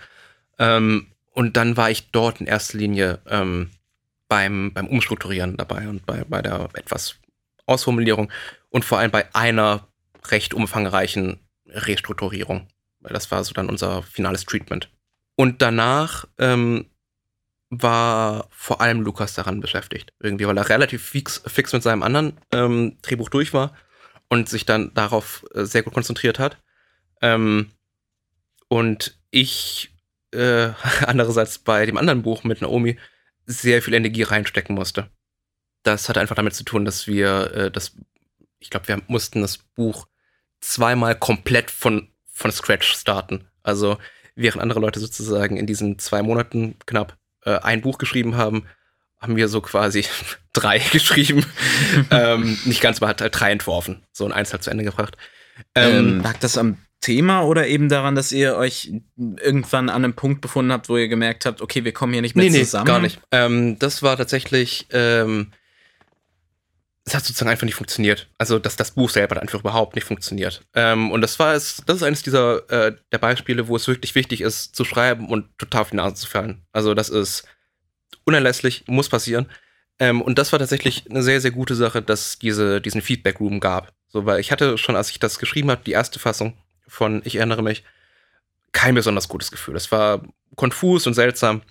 [0.58, 3.70] Ähm, und dann war ich dort in erster Linie ähm,
[4.28, 7.16] beim, beim Umstrukturieren dabei und bei, bei der etwas
[7.66, 8.32] Ausformulierung
[8.70, 9.88] und vor allem bei einer
[10.30, 12.68] recht umfangreichen Restrukturierung.
[13.06, 14.90] Weil das war so dann unser finales Treatment.
[15.36, 16.90] Und danach ähm,
[17.70, 20.12] war vor allem Lukas daran beschäftigt.
[20.20, 23.76] Irgendwie, weil er relativ fix, fix mit seinem anderen ähm, Drehbuch durch war
[24.28, 26.58] und sich dann darauf äh, sehr gut konzentriert hat.
[27.22, 27.72] Ähm,
[28.70, 29.94] und ich
[30.32, 30.70] äh,
[31.06, 32.98] andererseits bei dem anderen Buch mit Naomi
[33.46, 35.12] sehr viel Energie reinstecken musste.
[35.84, 37.96] Das hatte einfach damit zu tun, dass wir äh, das,
[38.58, 40.08] ich glaube, wir mussten das Buch
[40.60, 43.48] zweimal komplett von, von Scratch starten.
[43.64, 43.98] Also
[44.36, 48.66] während andere Leute sozusagen in diesen zwei Monaten knapp äh, ein Buch geschrieben haben,
[49.20, 50.06] haben wir so quasi
[50.54, 51.46] drei geschrieben.
[52.12, 54.04] ähm, nicht ganz, aber hat halt drei entworfen.
[54.12, 55.18] So ein eins halt zu Ende gebracht.
[55.74, 60.16] Ähm, ähm, lag das am Thema oder eben daran, dass ihr euch irgendwann an einem
[60.16, 62.86] Punkt befunden habt, wo ihr gemerkt habt, okay, wir kommen hier nicht mehr nee, zusammen?
[62.86, 63.22] Nee, gar nicht.
[63.32, 65.52] Ähm, das war tatsächlich, ähm,
[67.06, 68.28] es hat sozusagen einfach nicht funktioniert.
[68.38, 70.62] Also dass das Buch selber hat einfach überhaupt nicht funktioniert.
[70.74, 74.16] Ähm, und das war es, das ist eines dieser äh, der Beispiele, wo es wirklich
[74.16, 76.66] wichtig ist, zu schreiben und total auf die Nase zu fallen.
[76.74, 77.48] Also das ist
[78.26, 79.48] unerlässlich, muss passieren.
[80.00, 83.40] Ähm, und das war tatsächlich eine sehr, sehr gute Sache, dass es diese, diesen Feedback
[83.40, 83.94] Room gab.
[84.08, 87.36] So, weil ich hatte schon, als ich das geschrieben habe, die erste Fassung von Ich
[87.36, 87.84] erinnere mich,
[88.72, 89.76] kein besonders gutes Gefühl.
[89.76, 90.24] Es war
[90.56, 91.62] konfus und seltsam.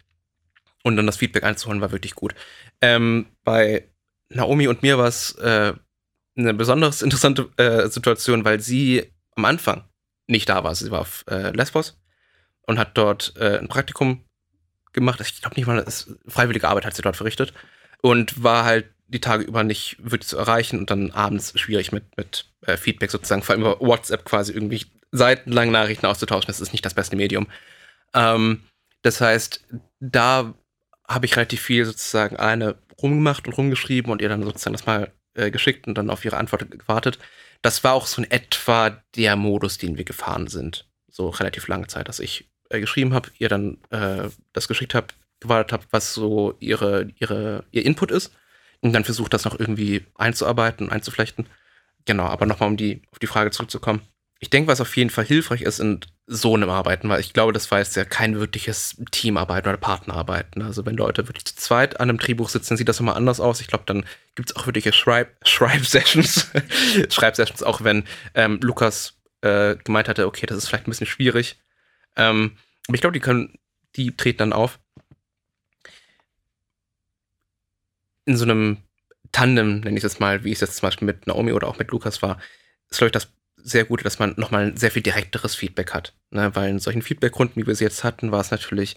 [0.84, 2.34] Und dann das Feedback einzuholen war wirklich gut.
[2.82, 3.88] Ähm, bei
[4.34, 5.72] Naomi und mir war es äh,
[6.36, 9.84] eine besonders interessante äh, Situation, weil sie am Anfang
[10.26, 10.74] nicht da war.
[10.74, 12.00] Sie war auf äh, Lesbos
[12.62, 14.24] und hat dort äh, ein Praktikum
[14.92, 15.20] gemacht.
[15.20, 17.52] Ich glaube nicht mal, das freiwillige Arbeit hat sie dort verrichtet
[18.00, 22.16] und war halt die Tage über nicht wirklich zu erreichen und dann abends schwierig mit,
[22.16, 26.46] mit äh, Feedback sozusagen, vor allem über WhatsApp quasi irgendwie seitenlang Nachrichten auszutauschen.
[26.46, 27.46] Das ist nicht das beste Medium.
[28.14, 28.64] Ähm,
[29.02, 29.64] das heißt,
[30.00, 30.54] da
[31.06, 35.12] habe ich relativ viel sozusagen eine rumgemacht und rumgeschrieben und ihr dann sozusagen das mal
[35.34, 37.18] äh, geschickt und dann auf ihre Antwort gewartet.
[37.62, 40.86] Das war auch so in etwa der Modus, den wir gefahren sind.
[41.10, 45.08] So relativ lange Zeit, dass ich äh, geschrieben habe, ihr dann äh, das geschickt habe,
[45.40, 48.32] gewartet habe, was so ihre, ihre, ihr Input ist.
[48.80, 51.46] Und dann versucht, das noch irgendwie einzuarbeiten, einzuflechten.
[52.04, 54.02] Genau, aber nochmal, um die, auf die Frage zurückzukommen.
[54.40, 57.52] Ich denke, was auf jeden Fall hilfreich ist in so einem Arbeiten, weil ich glaube,
[57.52, 60.62] das war jetzt ja kein wirkliches Teamarbeiten oder Partnerarbeiten.
[60.62, 63.60] Also wenn Leute wirklich zu zweit an einem Drehbuch sitzen, sieht das nochmal anders aus.
[63.60, 64.92] Ich glaube, dann gibt es auch wirkliche
[65.44, 66.50] Schreib-Sessions.
[67.10, 71.58] Schreib-Sessions, auch wenn ähm, Lukas äh, gemeint hatte, okay, das ist vielleicht ein bisschen schwierig.
[72.16, 72.56] Ähm,
[72.88, 73.58] aber ich glaube, die können,
[73.96, 74.78] die treten dann auf.
[78.24, 78.78] In so einem
[79.32, 81.90] Tandem, nenne ich es mal, wie es jetzt zum Beispiel mit Naomi oder auch mit
[81.90, 82.38] Lukas war,
[82.88, 83.28] ist, glaube ich, das
[83.64, 86.12] sehr gut, dass man nochmal ein sehr viel direkteres Feedback hat.
[86.30, 86.54] Ne?
[86.54, 88.96] Weil in solchen Feedbackrunden, wie wir sie jetzt hatten, war es natürlich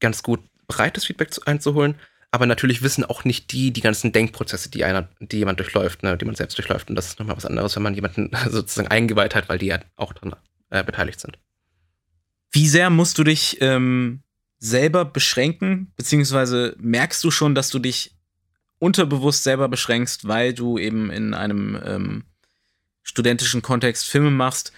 [0.00, 1.94] ganz gut, breites Feedback einzuholen.
[2.32, 6.18] Aber natürlich wissen auch nicht die die ganzen Denkprozesse, die einer, die jemand durchläuft, ne,
[6.18, 6.90] die man selbst durchläuft.
[6.90, 9.78] Und das ist nochmal was anderes, wenn man jemanden sozusagen eingeweiht hat, weil die ja
[9.94, 10.34] auch daran
[10.70, 11.38] äh, beteiligt sind.
[12.50, 14.22] Wie sehr musst du dich ähm,
[14.58, 18.16] selber beschränken, beziehungsweise merkst du schon, dass du dich
[18.78, 22.24] unterbewusst selber beschränkst, weil du eben in einem ähm,
[23.06, 24.72] studentischen Kontext Filme machst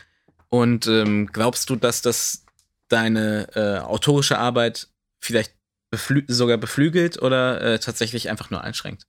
[0.49, 2.45] und ähm, glaubst du, dass das
[2.89, 4.89] deine äh, autorische Arbeit
[5.19, 5.55] vielleicht
[5.91, 9.07] beflü sogar beflügelt oder äh, tatsächlich einfach nur einschränkt?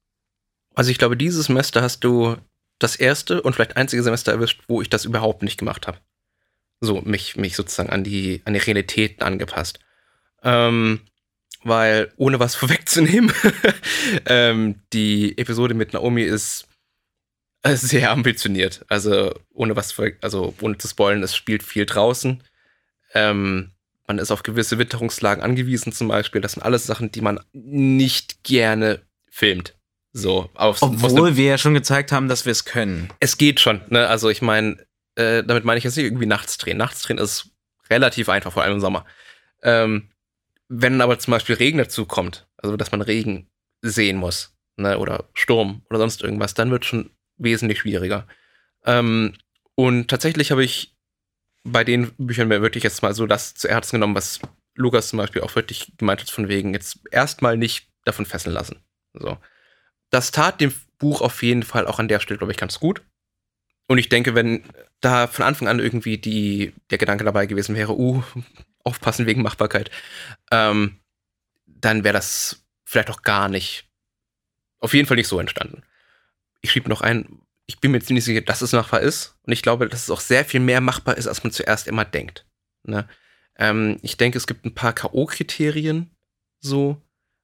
[0.73, 2.37] Also ich glaube, dieses Semester hast du
[2.79, 5.99] das erste und vielleicht einzige Semester erwischt, wo ich das überhaupt nicht gemacht habe.
[6.79, 9.79] So, mich, mich sozusagen an die, an die Realitäten angepasst.
[10.43, 11.01] Ähm,
[11.63, 13.33] weil, ohne was vorwegzunehmen,
[14.25, 16.68] ähm, die Episode mit Naomi ist
[17.65, 18.85] sehr ambitioniert.
[18.87, 22.43] Also, ohne was, also ohne zu spoilen, es spielt viel draußen.
[23.13, 23.71] Ähm,
[24.07, 26.41] man ist auf gewisse Witterungslagen angewiesen, zum Beispiel.
[26.41, 29.75] Das sind alles Sachen, die man nicht gerne filmt.
[30.11, 33.09] So, auf, Obwohl wir ja schon gezeigt haben, dass wir es können.
[33.19, 34.07] Es geht schon, ne?
[34.07, 34.77] Also ich meine,
[35.15, 36.77] äh, damit meine ich jetzt nicht irgendwie nachts drehen.
[36.77, 37.51] Nachts drehen ist
[37.89, 39.05] relativ einfach, vor allem im Sommer.
[39.61, 40.09] Ähm,
[40.67, 43.47] wenn aber zum Beispiel Regen dazu kommt, also dass man Regen
[43.81, 48.27] sehen muss, ne, oder Sturm oder sonst irgendwas, dann wird schon wesentlich schwieriger.
[48.85, 49.33] Ähm,
[49.75, 50.95] und tatsächlich habe ich
[51.63, 54.39] bei den Büchern wirklich jetzt mal so das zu Herzen genommen, was
[54.75, 58.81] Lukas zum Beispiel auch wirklich gemeint hat, von wegen jetzt erstmal nicht davon fesseln lassen.
[59.13, 59.37] So.
[60.09, 63.01] Das tat dem Buch auf jeden Fall auch an der Stelle, glaube ich, ganz gut.
[63.87, 64.63] Und ich denke, wenn
[65.01, 68.23] da von Anfang an irgendwie die, der Gedanke dabei gewesen wäre, uh,
[68.83, 69.89] aufpassen wegen Machbarkeit,
[70.51, 70.99] ähm,
[71.65, 73.87] dann wäre das vielleicht auch gar nicht,
[74.79, 75.83] auf jeden Fall nicht so entstanden.
[76.61, 79.35] Ich schrieb noch ein, ich bin mir ziemlich sicher, dass es machbar ist.
[79.43, 82.03] Und ich glaube, dass es auch sehr viel mehr machbar ist, als man zuerst immer
[82.03, 82.45] denkt.
[82.83, 83.07] Ne?
[83.57, 86.07] Ähm, ich denke, es gibt ein paar K.O.-Kriterien
[86.59, 87.01] so.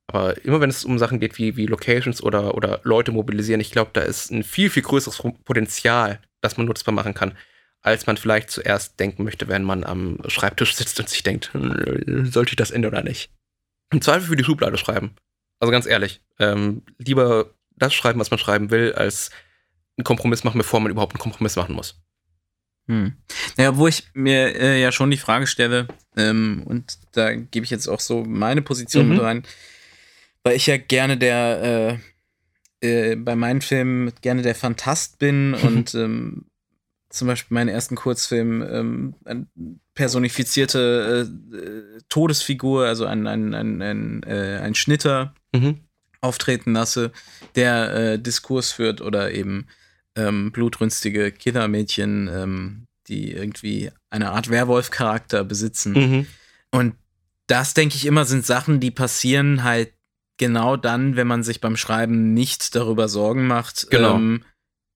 [0.07, 3.71] Aber immer wenn es um Sachen geht wie, wie Locations oder, oder Leute mobilisieren, ich
[3.71, 7.35] glaube, da ist ein viel, viel größeres Potenzial, das man nutzbar machen kann,
[7.81, 12.31] als man vielleicht zuerst denken möchte, wenn man am Schreibtisch sitzt und sich denkt, hm,
[12.31, 13.31] sollte ich das Ende oder nicht?
[13.91, 15.15] Im Zweifel für die Schublade schreiben.
[15.59, 19.31] Also ganz ehrlich, ähm, lieber das schreiben, was man schreiben will, als
[19.97, 22.01] einen Kompromiss machen, bevor man überhaupt einen Kompromiss machen muss.
[22.87, 23.13] Hm.
[23.57, 27.71] Naja, wo ich mir äh, ja schon die Frage stelle, ähm, und da gebe ich
[27.71, 29.13] jetzt auch so meine Position mhm.
[29.13, 29.43] mit rein,
[30.43, 31.99] weil ich ja gerne der,
[32.81, 36.45] äh, äh, bei meinen Filmen gerne der Fantast bin und ähm,
[37.09, 39.47] zum Beispiel meinen ersten Kurzfilm ähm, eine
[39.95, 45.79] personifizierte äh, Todesfigur, also ein, ein, ein, ein, äh, ein Schnitter mhm.
[46.25, 47.11] Auftreten lasse,
[47.55, 49.67] der äh, Diskurs führt oder eben
[50.15, 55.93] ähm, blutrünstige Killermädchen, ähm, die irgendwie eine Art Werwolf-Charakter besitzen.
[55.93, 56.27] Mhm.
[56.71, 56.95] Und
[57.47, 59.93] das, denke ich immer, sind Sachen, die passieren halt
[60.37, 64.15] genau dann, wenn man sich beim Schreiben nicht darüber Sorgen macht, genau.
[64.15, 64.43] ähm,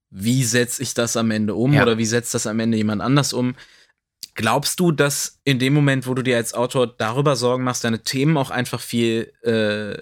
[0.10, 1.84] wie setze ich das am Ende um ja.
[1.84, 3.56] oder wie setzt das am Ende jemand anders um.
[4.34, 8.04] Glaubst du, dass in dem Moment, wo du dir als Autor darüber Sorgen machst, deine
[8.04, 9.98] Themen auch einfach viel äh,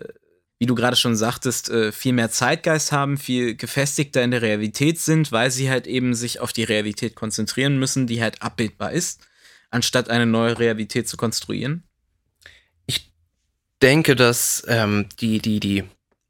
[0.60, 5.00] wie du gerade schon sagtest, äh, viel mehr Zeitgeist haben, viel gefestigter in der Realität
[5.00, 9.28] sind, weil sie halt eben sich auf die Realität konzentrieren müssen, die halt abbildbar ist,
[9.70, 11.84] anstatt eine neue Realität zu konstruieren?
[12.88, 13.13] Ich
[13.82, 15.84] denke, dass ähm, die, die, die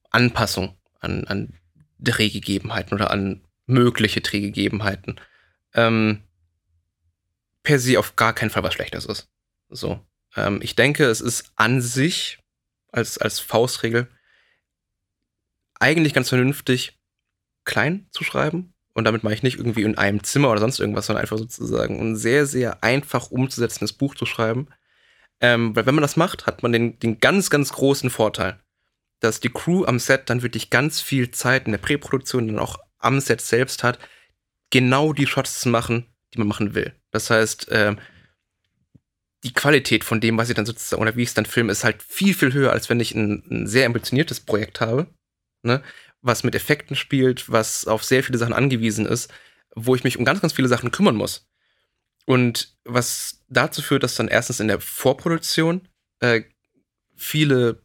[0.10, 1.54] Anpassung an, an
[2.00, 5.20] Drehgegebenheiten oder an mögliche Drehgegebenheiten
[5.74, 6.24] ähm,
[7.64, 9.30] per se auf gar keinen Fall was Schlechtes ist.
[9.70, 10.00] So.
[10.36, 12.40] Ähm, ich denke, es ist an sich
[12.92, 14.10] als, als Faustregel
[15.80, 16.98] eigentlich ganz vernünftig
[17.66, 18.74] klein zu schreiben.
[18.94, 22.00] Und damit mache ich nicht irgendwie in einem Zimmer oder sonst irgendwas, sondern einfach sozusagen
[22.00, 24.70] ein sehr, sehr einfach umzusetzendes Buch zu schreiben.
[25.40, 28.60] Ähm, weil wenn man das macht, hat man den, den ganz, ganz großen Vorteil,
[29.20, 32.78] dass die Crew am Set dann wirklich ganz viel Zeit in der Präproduktion und auch
[32.98, 34.00] am Set selbst hat,
[34.72, 36.94] genau die Shots zu machen, die man machen will.
[37.12, 37.96] Das heißt, äh,
[39.44, 41.84] die Qualität von dem, was ich dann sozusagen, oder wie ich es dann filme, ist
[41.84, 45.08] halt viel, viel höher, als wenn ich ein, ein sehr ambitioniertes Projekt habe,
[45.64, 45.82] ne?
[46.22, 49.32] was mit Effekten spielt, was auf sehr viele Sachen angewiesen ist,
[49.76, 51.48] wo ich mich um ganz, ganz viele Sachen kümmern muss.
[52.26, 55.88] Und was dazu führt, dass dann erstens in der Vorproduktion
[56.20, 56.42] äh,
[57.16, 57.82] viele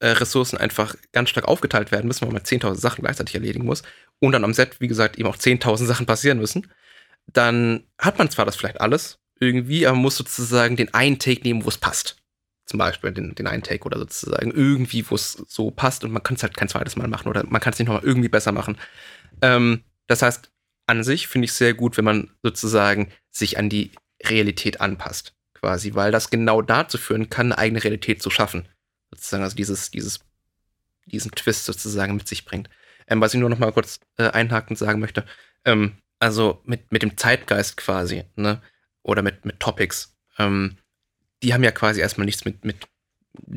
[0.00, 3.82] äh, Ressourcen einfach ganz stark aufgeteilt werden müssen, weil man 10.000 Sachen gleichzeitig erledigen muss
[4.20, 6.70] und dann am Set, wie gesagt, eben auch 10.000 Sachen passieren müssen,
[7.26, 11.42] dann hat man zwar das vielleicht alles irgendwie, aber man muss sozusagen den einen Take
[11.42, 12.16] nehmen, wo es passt.
[12.66, 16.22] Zum Beispiel den, den einen Take oder sozusagen irgendwie, wo es so passt und man
[16.22, 18.52] kann es halt kein zweites Mal machen oder man kann es nicht nochmal irgendwie besser
[18.52, 18.78] machen.
[19.42, 20.50] Ähm, das heißt,
[20.86, 23.92] an sich finde ich sehr gut, wenn man sozusagen sich an die
[24.22, 28.68] Realität anpasst, quasi, weil das genau dazu führen kann, eine eigene Realität zu schaffen.
[29.10, 30.20] Sozusagen, also dieses, dieses,
[31.06, 32.70] diesen Twist sozusagen mit sich bringt.
[33.06, 35.24] Ähm, was ich nur noch mal kurz äh, einhakend sagen möchte,
[35.64, 38.62] ähm, also mit, mit dem Zeitgeist quasi, ne?
[39.02, 40.78] Oder mit, mit Topics, ähm,
[41.44, 42.88] die haben ja quasi erstmal nichts mit, mit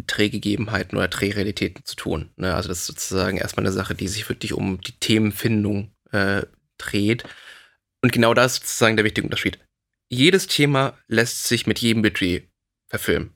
[0.07, 2.29] Drehgegebenheiten oder Drehrealitäten zu tun.
[2.35, 2.53] Ne?
[2.53, 6.43] Also das ist sozusagen erstmal eine Sache, die sich wirklich um die Themenfindung äh,
[6.77, 7.23] dreht.
[8.01, 9.59] Und genau das ist sozusagen der wichtige Unterschied.
[10.09, 12.49] Jedes Thema lässt sich mit jedem Budget
[12.88, 13.33] verfilmen.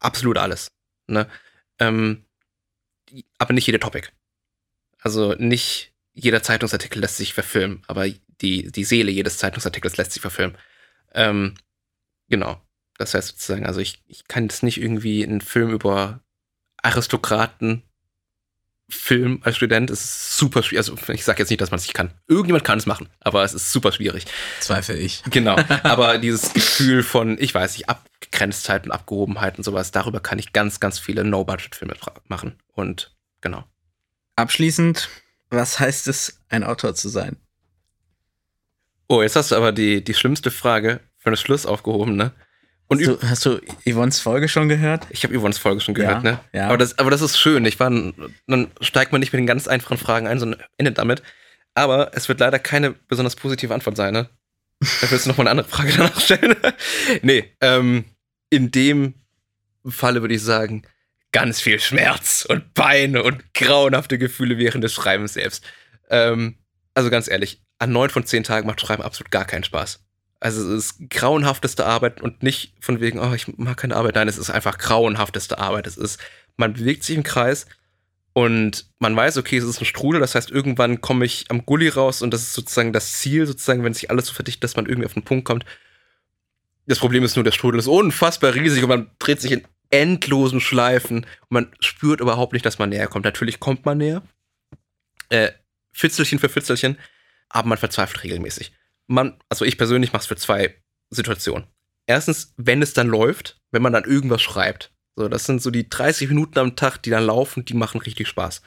[0.00, 0.72] Absolut alles.
[1.06, 1.28] Ne?
[1.78, 2.24] Ähm,
[3.38, 4.08] aber nicht jede Topic.
[4.98, 8.08] Also nicht jeder Zeitungsartikel lässt sich verfilmen, aber
[8.40, 10.58] die, die Seele jedes Zeitungsartikels lässt sich verfilmen.
[11.14, 11.54] Ähm,
[12.28, 12.60] genau.
[12.98, 16.20] Das heißt sozusagen, also ich, ich kann jetzt nicht irgendwie einen Film über
[16.82, 17.82] Aristokraten
[18.92, 20.78] Film als Student ist super schwierig.
[20.78, 22.12] Also ich sage jetzt nicht, dass man es nicht kann.
[22.28, 24.26] Irgendjemand kann es machen, aber es ist super schwierig.
[24.60, 25.22] Zweifel ich.
[25.30, 25.56] Genau.
[25.82, 30.52] Aber dieses Gefühl von, ich weiß nicht, Abgrenztheit und Abgehobenheit und sowas, darüber kann ich
[30.52, 31.94] ganz, ganz viele No-Budget-Filme
[32.28, 32.58] machen.
[32.72, 33.64] Und genau.
[34.36, 35.08] Abschließend,
[35.48, 37.36] was heißt es, ein Autor zu sein?
[39.08, 42.32] Oh, jetzt hast du aber die, die schlimmste Frage für den Schluss aufgehoben, ne?
[42.92, 45.06] Und hast, du, hast du Yvonnes Folge schon gehört?
[45.10, 46.40] Ich habe Yvonnes Folge schon gehört, ja, ne?
[46.52, 46.66] Ja.
[46.66, 47.64] Aber, das, aber das ist schön.
[47.64, 51.22] Ich war, dann steigt man nicht mit den ganz einfachen Fragen ein, sondern endet damit.
[51.74, 54.28] Aber es wird leider keine besonders positive Antwort sein, ne?
[55.00, 56.56] Da willst du noch mal eine andere Frage danach stellen.
[57.22, 58.04] nee, ähm,
[58.50, 59.14] in dem
[59.86, 60.82] Falle würde ich sagen,
[61.32, 65.64] ganz viel Schmerz und Beine und grauenhafte Gefühle während des Schreibens selbst.
[66.10, 66.58] Ähm,
[66.94, 70.04] also ganz ehrlich, an neun von zehn Tagen macht Schreiben absolut gar keinen Spaß.
[70.42, 74.16] Also es ist grauenhafteste Arbeit und nicht von wegen, oh, ich mag keine Arbeit.
[74.16, 75.86] Nein, es ist einfach grauenhafteste Arbeit.
[75.86, 76.18] Es ist,
[76.56, 77.66] man bewegt sich im Kreis
[78.32, 80.20] und man weiß, okay, es ist ein Strudel.
[80.20, 83.84] Das heißt, irgendwann komme ich am Gully raus und das ist sozusagen das Ziel, sozusagen,
[83.84, 85.64] wenn sich alles so verdichtet, dass man irgendwie auf den Punkt kommt.
[86.86, 90.60] Das Problem ist nur, der Strudel ist unfassbar riesig und man dreht sich in endlosen
[90.60, 93.26] Schleifen und man spürt überhaupt nicht, dass man näher kommt.
[93.26, 94.22] Natürlich kommt man näher,
[95.28, 95.52] äh,
[95.92, 96.98] Fitzelchen für Fitzelchen,
[97.48, 98.72] aber man verzweifelt regelmäßig
[99.12, 100.74] man, also ich persönlich mache es für zwei
[101.10, 101.66] Situationen.
[102.06, 104.92] Erstens, wenn es dann läuft, wenn man dann irgendwas schreibt.
[105.14, 108.28] So, das sind so die 30 Minuten am Tag, die dann laufen, die machen richtig
[108.28, 108.62] Spaß.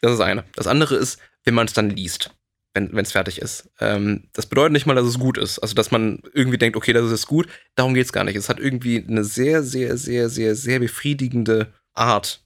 [0.00, 0.44] Das ist eine.
[0.54, 2.30] Das andere ist, wenn man es dann liest,
[2.74, 3.70] wenn es fertig ist.
[3.80, 5.58] Ähm, das bedeutet nicht mal, dass es gut ist.
[5.58, 7.48] Also, dass man irgendwie denkt, okay, das ist gut.
[7.74, 8.36] Darum geht es gar nicht.
[8.36, 12.44] Es hat irgendwie eine sehr, sehr, sehr, sehr, sehr befriedigende Art,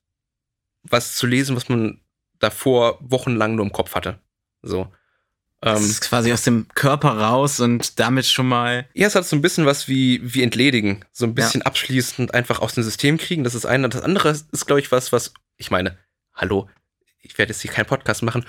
[0.83, 2.01] was zu lesen, was man
[2.39, 4.19] davor wochenlang nur im Kopf hatte.
[4.63, 4.93] So.
[5.61, 8.87] Das ähm, ist quasi aus dem Körper raus und damit schon mal.
[8.95, 11.05] Ja, es hat so ein bisschen was wie, wie entledigen.
[11.13, 11.67] So ein bisschen ja.
[11.67, 13.45] abschließend einfach aus dem System kriegen.
[13.45, 13.89] Das ist eine.
[13.89, 15.33] Das andere ist, glaube ich, was, was.
[15.57, 15.99] Ich meine,
[16.35, 16.69] hallo,
[17.23, 18.45] ich werde jetzt hier keinen Podcast machen,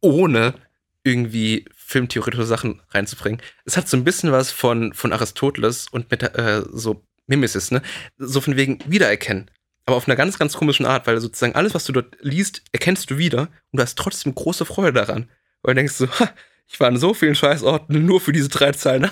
[0.00, 0.54] ohne
[1.02, 3.42] irgendwie filmtheoretische Sachen reinzubringen.
[3.64, 7.82] Es hat so ein bisschen was von, von Aristoteles und mit äh, so Mimesis, ne?
[8.18, 9.50] So von wegen Wiedererkennen.
[9.86, 13.10] Aber auf einer ganz, ganz komischen Art, weil sozusagen alles, was du dort liest, erkennst
[13.10, 15.28] du wieder und du hast trotzdem große Freude daran.
[15.62, 16.32] Und denkst so, ha,
[16.66, 19.10] ich war an so vielen Scheißorten nur für diese drei Zeilen.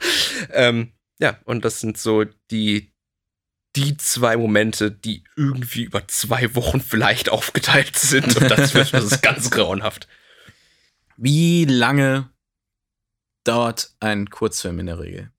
[0.50, 2.92] ähm, ja, und das sind so die,
[3.76, 8.36] die zwei Momente, die irgendwie über zwei Wochen vielleicht aufgeteilt sind.
[8.36, 10.08] Und dazwischen ist es ganz grauenhaft.
[11.16, 12.30] Wie lange
[13.44, 15.30] dauert ein Kurzfilm in der Regel?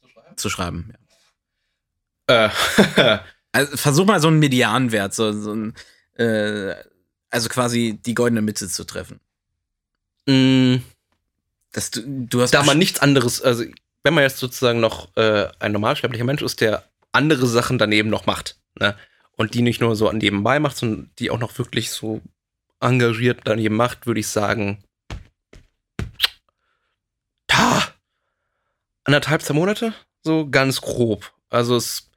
[0.00, 0.36] Zu schreiben.
[0.36, 0.98] Zu schreiben ja.
[2.26, 2.50] Äh.
[3.52, 5.74] also versuch mal so einen Medianwert, so, so ein,
[6.16, 6.74] äh,
[7.30, 9.20] also quasi die goldene Mitte zu treffen.
[10.26, 10.76] Mm,
[11.72, 13.64] das, du, du hast da man nichts anderes, also
[14.02, 18.26] wenn man jetzt sozusagen noch äh, ein normalsterblicher Mensch ist, der andere Sachen daneben noch
[18.26, 18.96] macht, ne?
[19.36, 22.20] Und die nicht nur so nebenbei macht, sondern die auch noch wirklich so
[22.80, 24.84] engagiert daneben macht, würde ich sagen,
[27.48, 27.82] ta,
[29.02, 31.32] anderthalb, zwei Monate, so ganz grob.
[31.50, 32.10] Also es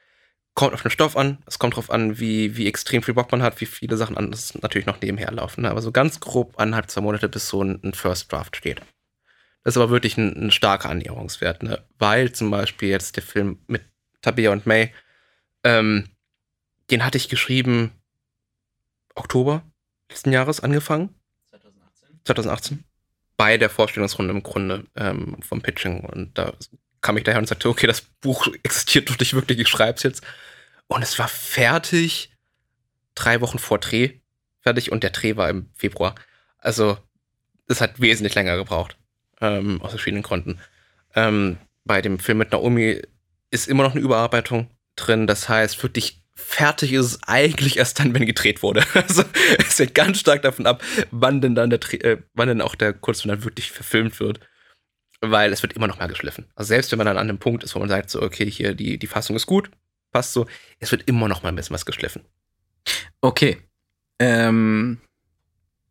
[0.58, 3.44] kommt auf den Stoff an, es kommt darauf an, wie, wie extrem viel Bock man
[3.44, 5.62] hat, wie viele Sachen anders natürlich noch nebenher laufen.
[5.62, 5.70] Ne?
[5.70, 8.80] Aber so ganz grob anderthalb, zwei Monate, bis so ein, ein First Draft steht.
[9.64, 11.86] Das ist aber wirklich ein, ein starker Annäherungswert, ne?
[12.00, 13.84] weil zum Beispiel jetzt der Film mit
[14.24, 14.92] Tabea und May.
[15.64, 16.10] Ähm,
[16.90, 17.92] den hatte ich geschrieben
[19.14, 19.62] Oktober
[20.10, 21.14] letzten Jahres angefangen.
[21.52, 22.20] 2018.
[22.24, 22.84] 2018.
[23.38, 26.00] Bei der Vorstellungsrunde im Grunde ähm, vom Pitching.
[26.00, 26.54] Und da
[27.02, 30.04] kam ich daher und sagte, okay, das Buch existiert doch nicht wirklich, ich schreibe es
[30.04, 30.24] jetzt.
[30.88, 32.32] Und es war fertig,
[33.16, 34.20] drei Wochen vor Dreh
[34.68, 36.14] fertig und der Dreh war im Februar.
[36.58, 36.98] Also
[37.70, 38.98] es hat wesentlich länger gebraucht,
[39.40, 40.60] ähm, aus verschiedenen Gründen.
[41.16, 43.02] Ähm, bei dem Film mit Naomi
[43.50, 45.26] ist immer noch eine Überarbeitung drin.
[45.26, 48.84] Das heißt, wirklich fertig ist es eigentlich erst dann, wenn gedreht wurde.
[48.94, 49.24] Also
[49.58, 52.92] es hängt ganz stark davon ab, wann denn dann der, äh, wann denn auch der
[52.92, 54.42] Kurzfilm dann wirklich verfilmt wird.
[55.22, 56.46] Weil es wird immer noch mal geschliffen.
[56.56, 58.76] Also selbst wenn man dann an dem Punkt ist, wo man sagt, so, okay, hier,
[58.76, 59.72] die, die Fassung ist gut,
[60.12, 60.46] passt so,
[60.80, 62.24] es wird immer noch mal ein bisschen was geschliffen.
[63.22, 63.58] Okay.
[64.20, 65.00] Ähm,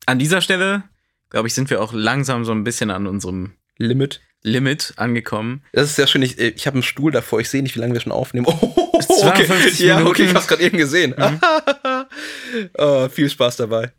[0.06, 0.84] an dieser Stelle,
[1.30, 4.20] glaube ich, sind wir auch langsam so ein bisschen an unserem Limit.
[4.42, 5.62] Limit angekommen.
[5.72, 6.22] Das ist sehr schön.
[6.22, 7.40] Ich, ich habe einen Stuhl davor.
[7.40, 8.46] Ich sehe nicht, wie lange wir schon aufnehmen.
[8.98, 11.14] Oh, 52 Ja, okay, ich hab's gerade eben gesehen.
[11.18, 11.38] Mhm.
[12.78, 13.92] oh, viel Spaß dabei.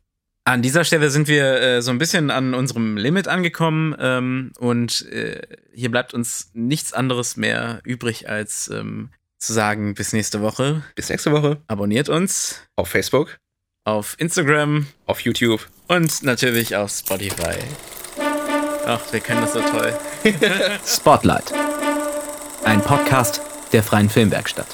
[0.47, 5.05] An dieser Stelle sind wir äh, so ein bisschen an unserem Limit angekommen ähm, und
[5.11, 5.41] äh,
[5.73, 10.83] hier bleibt uns nichts anderes mehr übrig, als ähm, zu sagen, bis nächste Woche.
[10.95, 11.57] Bis nächste Woche.
[11.67, 13.39] Abonniert uns Auf Facebook,
[13.83, 15.67] auf Instagram auf YouTube.
[15.89, 17.57] und natürlich auf Spotify.
[18.85, 19.93] Ach, wir können das so toll.
[20.87, 21.51] Spotlight.
[22.63, 23.41] Ein Podcast
[23.73, 24.67] der Freien Filmwerkstatt.